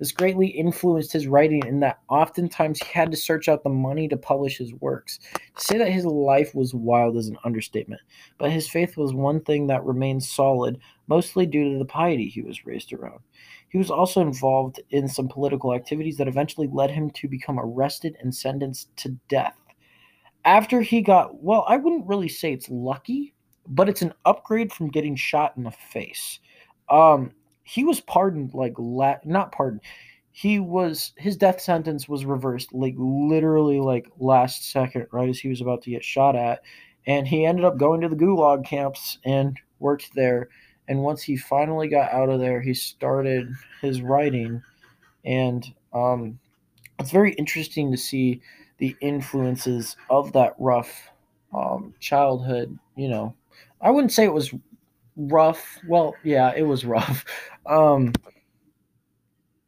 This 0.00 0.12
greatly 0.12 0.46
influenced 0.46 1.12
his 1.12 1.26
writing 1.26 1.62
in 1.66 1.80
that 1.80 1.98
oftentimes 2.08 2.80
he 2.80 2.90
had 2.90 3.10
to 3.10 3.18
search 3.18 3.48
out 3.50 3.62
the 3.62 3.68
money 3.68 4.08
to 4.08 4.16
publish 4.16 4.56
his 4.56 4.72
works. 4.80 5.18
To 5.34 5.40
say 5.62 5.76
that 5.76 5.92
his 5.92 6.06
life 6.06 6.54
was 6.54 6.72
wild 6.72 7.18
is 7.18 7.28
an 7.28 7.36
understatement, 7.44 8.00
but 8.38 8.50
his 8.50 8.66
faith 8.66 8.96
was 8.96 9.12
one 9.12 9.42
thing 9.42 9.66
that 9.66 9.84
remained 9.84 10.24
solid, 10.24 10.78
mostly 11.06 11.44
due 11.44 11.70
to 11.70 11.78
the 11.78 11.84
piety 11.84 12.28
he 12.28 12.40
was 12.40 12.64
raised 12.64 12.94
around. 12.94 13.20
He 13.68 13.76
was 13.76 13.90
also 13.90 14.22
involved 14.22 14.80
in 14.88 15.06
some 15.06 15.28
political 15.28 15.74
activities 15.74 16.16
that 16.16 16.28
eventually 16.28 16.68
led 16.72 16.90
him 16.90 17.10
to 17.10 17.28
become 17.28 17.60
arrested 17.60 18.16
and 18.20 18.34
sentenced 18.34 18.96
to 18.96 19.10
death. 19.28 19.58
After 20.46 20.80
he 20.80 21.02
got, 21.02 21.42
well, 21.42 21.66
I 21.68 21.76
wouldn't 21.76 22.06
really 22.06 22.28
say 22.28 22.54
it's 22.54 22.70
lucky, 22.70 23.34
but 23.70 23.88
it's 23.88 24.02
an 24.02 24.12
upgrade 24.24 24.72
from 24.72 24.88
getting 24.88 25.16
shot 25.16 25.56
in 25.56 25.62
the 25.62 25.70
face. 25.70 26.40
Um, 26.90 27.32
he 27.62 27.84
was 27.84 28.00
pardoned 28.00 28.52
like 28.52 28.74
la- 28.76 29.18
not 29.24 29.52
pardoned. 29.52 29.82
He 30.32 30.58
was 30.58 31.12
his 31.16 31.36
death 31.36 31.60
sentence 31.60 32.08
was 32.08 32.24
reversed 32.24 32.72
like 32.72 32.94
literally 32.98 33.80
like 33.80 34.08
last 34.18 34.70
second, 34.70 35.06
right 35.12 35.28
as 35.28 35.38
he 35.38 35.48
was 35.48 35.60
about 35.60 35.82
to 35.82 35.90
get 35.90 36.04
shot 36.04 36.36
at, 36.36 36.62
and 37.06 37.26
he 37.26 37.46
ended 37.46 37.64
up 37.64 37.78
going 37.78 38.00
to 38.00 38.08
the 38.08 38.16
gulag 38.16 38.66
camps 38.66 39.18
and 39.24 39.56
worked 39.78 40.10
there. 40.14 40.48
And 40.88 41.02
once 41.02 41.22
he 41.22 41.36
finally 41.36 41.86
got 41.86 42.12
out 42.12 42.28
of 42.28 42.40
there, 42.40 42.60
he 42.60 42.74
started 42.74 43.48
his 43.80 44.02
writing, 44.02 44.62
and 45.24 45.64
um, 45.92 46.40
it's 46.98 47.12
very 47.12 47.32
interesting 47.34 47.92
to 47.92 47.96
see 47.96 48.40
the 48.78 48.96
influences 49.00 49.96
of 50.08 50.32
that 50.32 50.54
rough 50.58 51.10
um, 51.54 51.94
childhood. 52.00 52.76
You 52.96 53.08
know, 53.08 53.34
I 53.80 53.90
wouldn't 53.90 54.12
say 54.12 54.24
it 54.24 54.32
was 54.32 54.52
rough. 55.16 55.78
Well, 55.86 56.14
yeah, 56.22 56.52
it 56.54 56.62
was 56.62 56.84
rough. 56.84 57.24
Um, 57.66 58.12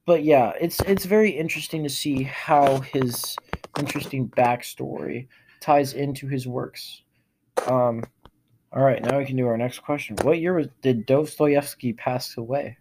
but 0.06 0.24
yeah, 0.24 0.52
it's 0.60 0.80
it's 0.80 1.04
very 1.04 1.30
interesting 1.30 1.82
to 1.84 1.88
see 1.88 2.24
how 2.24 2.80
his 2.80 3.36
interesting 3.78 4.28
backstory 4.28 5.28
ties 5.60 5.92
into 5.94 6.26
his 6.26 6.46
works. 6.46 7.02
Um, 7.66 8.02
all 8.72 8.82
right, 8.82 9.02
now 9.02 9.18
we 9.18 9.26
can 9.26 9.36
do 9.36 9.46
our 9.46 9.56
next 9.56 9.80
question. 9.80 10.16
What 10.22 10.40
year 10.40 10.54
was, 10.54 10.68
did 10.80 11.06
Dostoevsky 11.06 11.92
pass 11.92 12.36
away? 12.36 12.78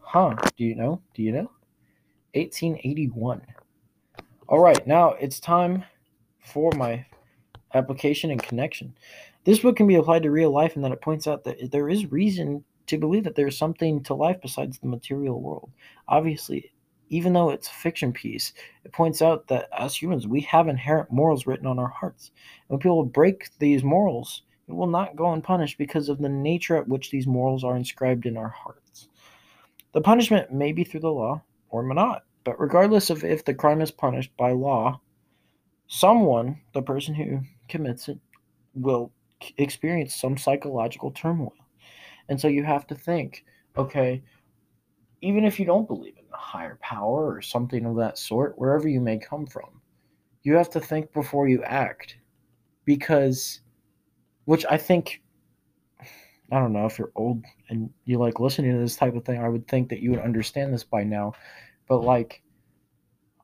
Huh? 0.00 0.36
Do 0.56 0.64
you 0.64 0.74
know? 0.74 1.00
Do 1.14 1.22
you 1.22 1.32
know? 1.32 1.50
1881. 2.34 3.42
All 4.48 4.60
right, 4.60 4.86
now 4.86 5.12
it's 5.12 5.40
time 5.40 5.84
for 6.44 6.70
my 6.72 7.06
application 7.74 8.30
and 8.30 8.42
connection. 8.42 8.94
This 9.44 9.58
book 9.58 9.76
can 9.76 9.86
be 9.88 9.96
applied 9.96 10.22
to 10.22 10.30
real 10.30 10.52
life 10.52 10.76
in 10.76 10.82
that 10.82 10.92
it 10.92 11.00
points 11.00 11.26
out 11.26 11.42
that 11.44 11.70
there 11.72 11.88
is 11.88 12.12
reason 12.12 12.64
to 12.86 12.98
believe 12.98 13.24
that 13.24 13.34
there 13.34 13.48
is 13.48 13.58
something 13.58 14.02
to 14.04 14.14
life 14.14 14.36
besides 14.40 14.78
the 14.78 14.86
material 14.86 15.40
world. 15.40 15.70
Obviously, 16.08 16.72
even 17.08 17.32
though 17.32 17.50
it's 17.50 17.68
a 17.68 17.72
fiction 17.74 18.12
piece, 18.12 18.52
it 18.84 18.92
points 18.92 19.20
out 19.20 19.48
that 19.48 19.68
as 19.76 19.94
humans, 19.94 20.26
we 20.26 20.40
have 20.42 20.68
inherent 20.68 21.10
morals 21.10 21.46
written 21.46 21.66
on 21.66 21.78
our 21.78 21.88
hearts. 21.88 22.30
And 22.68 22.70
when 22.70 22.78
people 22.78 23.04
break 23.04 23.50
these 23.58 23.82
morals, 23.82 24.42
it 24.68 24.72
will 24.72 24.86
not 24.86 25.16
go 25.16 25.32
unpunished 25.32 25.76
because 25.76 26.08
of 26.08 26.18
the 26.18 26.28
nature 26.28 26.76
at 26.76 26.88
which 26.88 27.10
these 27.10 27.26
morals 27.26 27.64
are 27.64 27.76
inscribed 27.76 28.26
in 28.26 28.36
our 28.36 28.48
hearts. 28.48 29.08
The 29.92 30.00
punishment 30.00 30.52
may 30.52 30.72
be 30.72 30.84
through 30.84 31.00
the 31.00 31.12
law 31.12 31.42
or 31.68 31.82
may 31.82 31.94
not, 31.94 32.24
but 32.44 32.58
regardless 32.60 33.10
of 33.10 33.24
if 33.24 33.44
the 33.44 33.54
crime 33.54 33.80
is 33.80 33.90
punished 33.90 34.34
by 34.36 34.52
law, 34.52 35.00
someone, 35.88 36.60
the 36.72 36.82
person 36.82 37.14
who 37.14 37.40
commits 37.68 38.08
it, 38.08 38.18
will 38.74 39.12
experience 39.58 40.14
some 40.14 40.36
psychological 40.36 41.10
turmoil. 41.10 41.54
And 42.28 42.40
so 42.40 42.48
you 42.48 42.64
have 42.64 42.86
to 42.88 42.94
think, 42.94 43.44
okay, 43.76 44.22
even 45.20 45.44
if 45.44 45.58
you 45.58 45.66
don't 45.66 45.86
believe 45.86 46.16
in 46.16 46.24
a 46.32 46.36
higher 46.36 46.78
power 46.80 47.34
or 47.34 47.42
something 47.42 47.84
of 47.86 47.96
that 47.96 48.18
sort, 48.18 48.58
wherever 48.58 48.88
you 48.88 49.00
may 49.00 49.18
come 49.18 49.46
from, 49.46 49.80
you 50.42 50.54
have 50.54 50.70
to 50.70 50.80
think 50.80 51.12
before 51.12 51.48
you 51.48 51.62
act. 51.62 52.16
Because, 52.84 53.60
which 54.46 54.66
I 54.68 54.76
think, 54.76 55.22
I 56.50 56.58
don't 56.58 56.72
know 56.72 56.86
if 56.86 56.98
you're 56.98 57.12
old 57.14 57.44
and 57.68 57.88
you 58.04 58.18
like 58.18 58.40
listening 58.40 58.72
to 58.72 58.78
this 58.78 58.96
type 58.96 59.14
of 59.14 59.24
thing, 59.24 59.40
I 59.40 59.48
would 59.48 59.68
think 59.68 59.88
that 59.90 60.00
you 60.00 60.10
would 60.10 60.20
understand 60.20 60.74
this 60.74 60.84
by 60.84 61.04
now. 61.04 61.34
But, 61.88 61.98
like, 61.98 62.42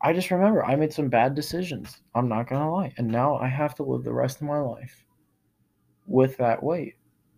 I 0.01 0.13
just 0.13 0.31
remember 0.31 0.65
I 0.65 0.75
made 0.77 0.93
some 0.93 1.09
bad 1.09 1.35
decisions. 1.35 2.03
I'm 2.15 2.29
not 2.29 2.49
going 2.49 2.61
to 2.61 2.71
lie. 2.71 2.93
And 2.99 3.09
now 3.09 3.37
I 3.37 3.49
have 3.49 3.75
to 3.77 3.83
live 3.83 4.03
the 4.03 4.13
rest 4.13 4.41
of 4.41 4.49
my 4.49 4.59
life 4.59 5.05
with 6.09 6.39
that 6.39 6.63
weight 6.63 6.95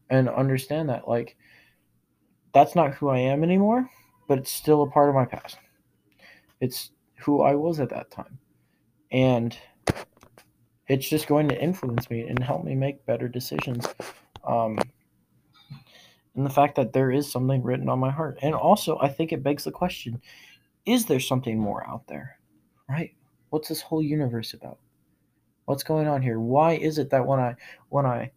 and 0.09 0.29
understand 0.29 0.89
that 0.89 1.07
like 1.09 1.37
that's 2.53 2.75
not 2.75 2.95
who 2.95 3.09
I 3.09 3.19
am 3.19 3.45
anymore, 3.45 3.89
but 4.29 4.39
it's 4.39 4.51
still 4.51 4.83
a 4.83 4.91
part 4.91 5.09
of 5.09 5.15
my 5.15 5.25
past. 5.25 5.59
It's 6.61 6.91
who 7.19 7.43
I 7.43 7.55
was 7.55 7.81
at 7.81 7.91
that 7.91 8.11
time. 8.11 8.39
And 9.13 9.57
it's 10.89 11.09
just 11.09 11.27
going 11.27 11.49
to 11.49 11.61
influence 11.61 12.11
me 12.11 12.23
and 12.23 12.43
help 12.43 12.65
me 12.65 12.75
make 12.75 13.07
better 13.07 13.29
decisions. 13.29 13.87
Um, 14.45 14.79
and 16.35 16.47
the 16.47 16.51
fact 16.51 16.77
that 16.77 16.93
there 16.93 17.11
is 17.11 17.31
something 17.31 17.63
written 17.63 17.89
on 17.89 17.99
my 17.99 18.11
heart. 18.11 18.39
And 18.43 18.55
also, 18.55 18.99
I 19.01 19.09
think 19.09 19.33
it 19.33 19.43
begs 19.43 19.65
the 19.65 19.71
question 19.71 20.21
is 20.87 21.05
there 21.05 21.21
something 21.21 21.59
more 21.59 21.87
out 21.87 22.07
there? 22.09 22.39
Right? 22.89 23.15
What's 23.51 23.69
this 23.69 23.83
whole 23.83 24.03
universe 24.03 24.55
about? 24.55 24.79
What's 25.67 25.83
going 25.83 26.09
on 26.09 26.23
here? 26.23 26.41
Why 26.41 26.73
is 26.73 26.99
it 26.99 27.11
that 27.11 27.27
when 27.27 27.39
I 27.39 27.55
when 27.91 28.07
I 28.07 28.33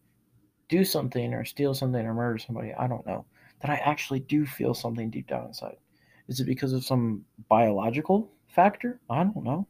do 0.70 0.84
something 0.84 1.34
or 1.34 1.46
steal 1.46 1.74
something 1.74 2.06
or 2.06 2.14
murder 2.14 2.38
somebody, 2.38 2.74
I 2.74 2.88
don't 2.88 3.06
know, 3.06 3.26
that 3.62 3.70
I 3.70 3.76
actually 3.76 4.20
do 4.22 4.46
feel 4.46 4.74
something 4.74 5.10
deep 5.10 5.28
down 5.28 5.48
inside. 5.48 5.78
Is 6.28 6.40
it 6.40 6.46
because 6.46 6.74
of 6.74 6.84
some 6.84 7.26
biological 7.50 8.32
factor? 8.48 9.00
I 9.10 9.24
don't 9.24 9.44
know. 9.44 9.68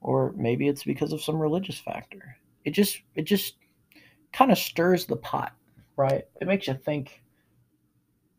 Or 0.00 0.32
maybe 0.36 0.68
it's 0.68 0.84
because 0.84 1.12
of 1.12 1.22
some 1.22 1.38
religious 1.38 1.78
factor. 1.78 2.36
It 2.64 2.72
just 2.72 3.00
it 3.14 3.22
just 3.22 3.56
kind 4.32 4.50
of 4.50 4.58
stirs 4.58 5.06
the 5.06 5.16
pot, 5.16 5.52
right? 5.96 6.24
It 6.40 6.48
makes 6.48 6.66
you 6.66 6.74
think, 6.74 7.22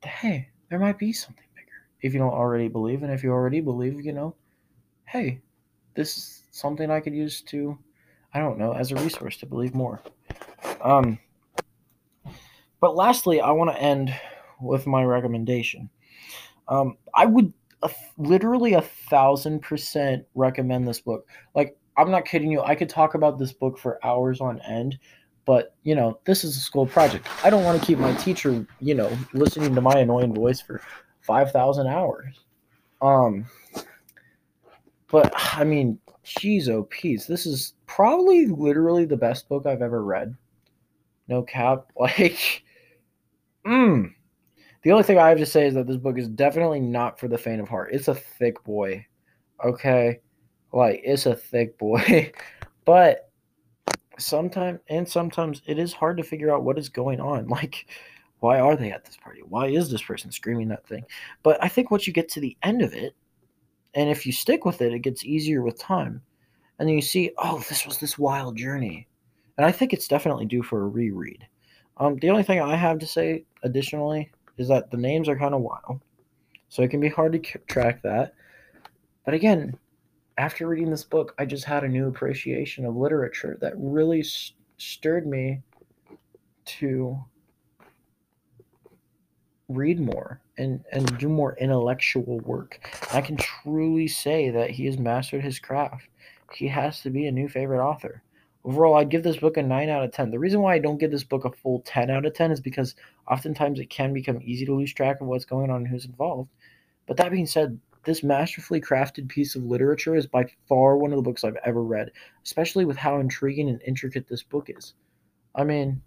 hey, 0.04 0.50
there 0.70 0.80
might 0.80 0.98
be 0.98 1.14
something 1.14 1.46
bigger. 1.56 1.88
If 2.02 2.14
you 2.14 2.20
don't 2.20 2.34
already 2.34 2.68
believe, 2.68 3.04
and 3.04 3.14
if 3.14 3.24
you 3.24 3.32
already 3.32 3.62
believe, 3.62 4.04
you 4.04 4.12
know, 4.12 4.36
hey, 5.06 5.42
this 5.96 6.18
is 6.18 6.44
something 6.52 6.92
I 6.92 7.00
could 7.00 7.14
use 7.14 7.42
to, 7.44 7.78
I 8.34 8.40
don't 8.40 8.58
know, 8.58 8.74
as 8.74 8.92
a 8.92 8.96
resource 8.96 9.38
to 9.38 9.46
believe 9.46 9.74
more. 9.74 10.02
Um, 10.82 11.20
but 12.84 12.98
lastly, 12.98 13.40
I 13.40 13.50
want 13.52 13.72
to 13.72 13.82
end 13.82 14.14
with 14.60 14.86
my 14.86 15.06
recommendation. 15.06 15.90
Um, 16.68 16.98
I 17.16 17.26
would 17.26 17.54
literally 18.18 18.74
a 18.74 18.82
thousand 18.82 19.62
percent 19.62 20.26
recommend 20.36 20.86
this 20.86 21.00
book. 21.00 21.26
Like, 21.56 21.78
I'm 21.96 22.12
not 22.12 22.26
kidding 22.26 22.52
you. 22.52 22.62
I 22.62 22.76
could 22.76 22.90
talk 22.90 23.14
about 23.14 23.40
this 23.40 23.54
book 23.54 23.78
for 23.78 24.06
hours 24.06 24.42
on 24.42 24.60
end, 24.64 25.00
but 25.46 25.78
you 25.84 25.96
know, 25.96 26.20
this 26.26 26.44
is 26.44 26.58
a 26.58 26.60
school 26.60 26.86
project. 26.86 27.26
I 27.42 27.50
don't 27.50 27.64
want 27.64 27.80
to 27.80 27.88
keep 27.88 28.00
my 28.00 28.14
teacher, 28.16 28.68
you 28.82 28.96
know, 28.96 29.18
listening 29.32 29.74
to 29.76 29.80
my 29.82 30.00
annoying 30.00 30.36
voice 30.36 30.60
for 30.60 30.82
5,000 31.22 31.88
hours. 31.88 32.42
Um, 33.02 33.46
but 35.08 35.32
I 35.58 35.64
mean, 35.64 36.00
geez, 36.24 36.68
oh, 36.68 36.84
peace. 36.90 37.28
This 37.28 37.46
is 37.46 37.76
probably 37.86 38.48
literally 38.48 39.06
the 39.06 39.16
best 39.16 39.48
book 39.48 39.66
I've 39.66 39.82
ever 39.82 40.04
read. 40.04 40.36
No 41.28 41.44
cap. 41.44 41.86
Like, 41.98 42.63
Mm. 43.66 44.14
The 44.84 44.92
only 44.92 45.04
thing 45.04 45.18
I 45.18 45.30
have 45.30 45.38
to 45.38 45.46
say 45.46 45.68
is 45.68 45.74
that 45.76 45.88
this 45.88 45.98
book 45.98 46.18
is 46.18 46.28
definitely 46.28 46.80
not 46.80 47.20
for 47.20 47.28
the 47.28 47.38
faint 47.38 47.62
of 47.62 47.70
heart. 47.70 47.94
It's 47.94 48.10
a 48.10 48.16
thick 48.16 48.64
boy. 48.64 49.06
Okay? 49.64 50.20
Like, 50.74 51.02
it's 51.04 51.26
a 51.26 51.36
thick 51.36 51.78
boy. 51.78 52.32
but 52.86 53.30
sometimes, 54.18 54.80
and 54.90 55.08
sometimes, 55.08 55.62
it 55.66 55.80
is 55.80 55.94
hard 55.94 56.18
to 56.18 56.24
figure 56.24 56.54
out 56.54 56.64
what 56.64 56.78
is 56.78 56.90
going 56.90 57.20
on. 57.20 57.48
Like, 57.54 57.88
why 58.40 58.60
are 58.60 58.76
they 58.76 58.92
at 58.92 59.06
this 59.06 59.16
party? 59.16 59.40
Why 59.48 59.68
is 59.68 59.90
this 59.90 60.02
person 60.02 60.30
screaming 60.30 60.68
that 60.68 60.86
thing? 60.86 61.06
But 61.44 61.64
I 61.64 61.70
think 61.70 61.92
once 61.92 62.06
you 62.06 62.12
get 62.12 62.28
to 62.32 62.42
the 62.42 62.58
end 62.62 62.82
of 62.82 62.94
it, 62.94 63.16
and 63.94 64.10
if 64.10 64.26
you 64.26 64.34
stick 64.34 64.66
with 64.66 64.82
it, 64.82 64.94
it 64.94 65.00
gets 65.00 65.24
easier 65.24 65.62
with 65.62 65.80
time. 65.80 66.22
And 66.78 66.90
then 66.90 66.96
you 66.96 67.02
see, 67.02 67.32
oh, 67.38 67.64
this 67.70 67.86
was 67.86 68.00
this 68.00 68.18
wild 68.18 68.58
journey. 68.58 69.08
And 69.58 69.66
I 69.66 69.72
think 69.72 69.94
it's 69.94 70.10
definitely 70.10 70.46
due 70.46 70.64
for 70.64 70.82
a 70.82 70.88
reread. 70.88 71.48
Um, 71.98 72.18
the 72.18 72.30
only 72.30 72.44
thing 72.44 72.60
I 72.62 72.76
have 72.76 73.00
to 73.00 73.08
say 73.08 73.46
additionally 73.64 74.32
is 74.58 74.68
that 74.68 74.92
the 74.92 74.98
names 74.98 75.30
are 75.30 75.38
kind 75.38 75.54
of 75.54 75.62
wild, 75.62 76.02
so 76.70 76.82
it 76.82 76.90
can 76.90 77.00
be 77.00 77.10
hard 77.10 77.34
to 77.34 77.40
track 77.68 78.02
that. 78.04 78.34
But 79.26 79.34
again, 79.34 79.78
after 80.38 80.68
reading 80.68 80.90
this 80.90 81.04
book, 81.04 81.36
I 81.38 81.46
just 81.46 81.66
had 81.66 81.84
a 81.84 81.88
new 81.88 82.08
appreciation 82.08 82.86
of 82.86 82.96
literature 82.96 83.58
that 83.62 83.74
really 83.78 84.24
st- 84.24 84.58
stirred 84.78 85.28
me 85.28 85.62
to 86.66 87.24
read 89.70 90.00
more 90.00 90.42
and 90.58 90.84
and 90.92 91.18
do 91.18 91.30
more 91.30 91.56
intellectual 91.58 92.40
work. 92.42 92.80
I 93.12 93.22
can 93.22 93.38
truly 93.38 94.08
say 94.08 94.50
that 94.50 94.72
he 94.72 94.86
has 94.86 94.98
mastered 94.98 95.44
his 95.44 95.60
craft. 95.60 96.08
He 96.54 96.68
has 96.68 97.02
to 97.02 97.10
be 97.10 97.28
a 97.28 97.32
new 97.32 97.48
favorite 97.48 97.84
author. 97.84 98.22
Overall, 98.66 98.96
I'd 98.96 99.10
give 99.10 99.24
this 99.24 99.38
book 99.38 99.58
a 99.58 99.62
9 99.62 99.90
out 99.90 100.04
of 100.04 100.12
10. 100.12 100.32
The 100.32 100.40
reason 100.40 100.62
why 100.62 100.76
I 100.76 100.80
don't 100.80 100.98
give 100.98 101.12
this 101.12 101.24
book 101.24 101.44
a 101.44 101.52
full 101.52 101.82
10 101.82 102.10
out 102.10 102.26
of 102.26 102.34
10 102.34 102.52
is 102.52 102.62
because 102.62 102.96
oftentimes 103.30 103.80
it 103.80 103.90
can 103.90 104.14
become 104.14 104.40
easy 104.42 104.66
to 104.66 104.74
lose 104.74 104.94
track 104.94 105.20
of 105.20 105.28
what's 105.28 105.44
going 105.44 105.70
on 105.70 105.78
and 105.78 105.88
who's 105.88 106.06
involved. 106.06 106.50
But 107.06 107.18
that 107.18 107.32
being 107.32 107.46
said, 107.46 107.78
this 108.06 108.24
masterfully 108.24 108.82
crafted 108.82 109.28
piece 109.28 109.56
of 109.56 109.64
literature 109.64 110.16
is 110.16 110.28
by 110.28 110.46
far 110.68 110.98
one 110.98 111.12
of 111.12 111.18
the 111.18 111.24
books 111.24 111.44
I've 111.44 111.58
ever 111.66 111.84
read, 111.84 112.12
especially 112.44 112.86
with 112.86 112.98
how 112.98 113.20
intriguing 113.20 113.70
and 113.70 113.82
intricate 113.82 114.28
this 114.28 114.44
book 114.44 114.70
is. 114.70 114.94
I 115.56 115.64
mean, 115.64 116.02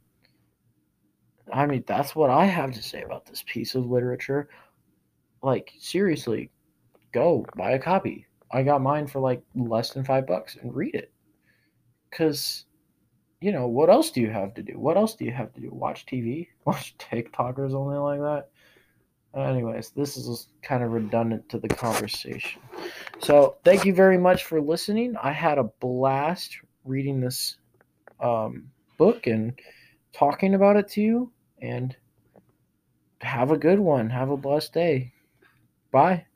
I 1.53 1.67
mean, 1.67 1.85
that's 1.87 2.17
what 2.17 2.31
I 2.31 2.47
have 2.47 2.73
to 2.73 2.83
say 2.83 3.03
about 3.03 3.27
this 3.27 3.45
piece 3.47 3.75
of 3.75 3.87
literature. 3.87 4.49
Like, 5.43 5.73
seriously, 5.79 6.51
go 7.13 7.47
buy 7.57 7.73
a 7.73 7.79
copy. 7.79 8.27
I 8.51 8.63
got 8.63 8.83
mine 8.83 9.07
for 9.07 9.21
like 9.21 9.43
less 9.55 9.91
than 9.91 10.05
five 10.05 10.27
bucks 10.27 10.57
and 10.57 10.75
read 10.75 10.95
it. 10.95 11.13
Because, 12.11 12.65
you 13.41 13.53
know, 13.53 13.67
what 13.67 13.91
else 13.91 14.11
do 14.11 14.21
you 14.21 14.31
have 14.31 14.55
to 14.55 14.63
do? 14.63 14.79
What 14.79 14.97
else 14.97 15.15
do 15.15 15.25
you 15.25 15.33
have 15.33 15.53
to 15.55 15.61
do? 15.61 15.71
Watch 15.71 16.07
TV? 16.07 16.49
Watch 16.65 16.97
TikTokers 16.99 17.75
only 17.75 17.97
like 17.97 18.21
that? 18.21 18.49
Anyways, 19.39 19.91
this 19.91 20.17
is 20.17 20.49
kind 20.63 20.83
of 20.83 20.93
redundant 20.93 21.47
to 21.51 21.59
the 21.59 21.69
conversation. 21.69 22.63
So, 23.21 23.57
thank 23.65 23.85
you 23.85 23.93
very 23.93 24.17
much 24.17 24.45
for 24.45 24.61
listening. 24.61 25.15
I 25.23 25.33
had 25.33 25.59
a 25.59 25.65
blast 25.65 26.57
reading 26.85 27.21
this 27.21 27.57
um, 28.21 28.71
book 28.97 29.27
and 29.27 29.53
talking 30.15 30.55
about 30.55 30.77
it 30.77 30.89
to 30.91 31.03
you. 31.03 31.33
And 31.61 31.97
have 33.23 33.51
a 33.51 33.59
good 33.59 33.79
one. 33.79 34.11
Have 34.11 34.31
a 34.31 34.37
blessed 34.37 34.73
day. 34.73 35.13
Bye. 35.91 36.27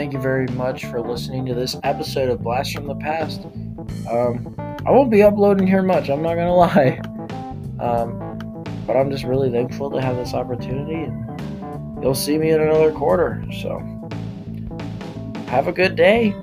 Thank 0.00 0.14
you 0.14 0.18
very 0.18 0.46
much 0.46 0.86
for 0.86 0.98
listening 0.98 1.44
to 1.44 1.52
this 1.52 1.76
episode 1.82 2.30
of 2.30 2.42
Blast 2.42 2.74
from 2.74 2.86
the 2.86 2.94
Past. 2.94 3.44
Um, 4.08 4.54
I 4.86 4.90
won't 4.90 5.10
be 5.10 5.22
uploading 5.22 5.66
here 5.66 5.82
much, 5.82 6.08
I'm 6.08 6.22
not 6.22 6.36
gonna 6.36 6.54
lie. 6.56 7.02
Um, 7.78 8.64
but 8.86 8.96
I'm 8.96 9.10
just 9.10 9.24
really 9.24 9.50
thankful 9.50 9.90
to 9.90 10.00
have 10.00 10.16
this 10.16 10.32
opportunity, 10.32 10.94
and 10.94 12.02
you'll 12.02 12.14
see 12.14 12.38
me 12.38 12.48
in 12.48 12.62
another 12.62 12.90
quarter. 12.92 13.44
So, 13.60 13.78
have 15.48 15.68
a 15.68 15.72
good 15.72 15.96
day. 15.96 16.34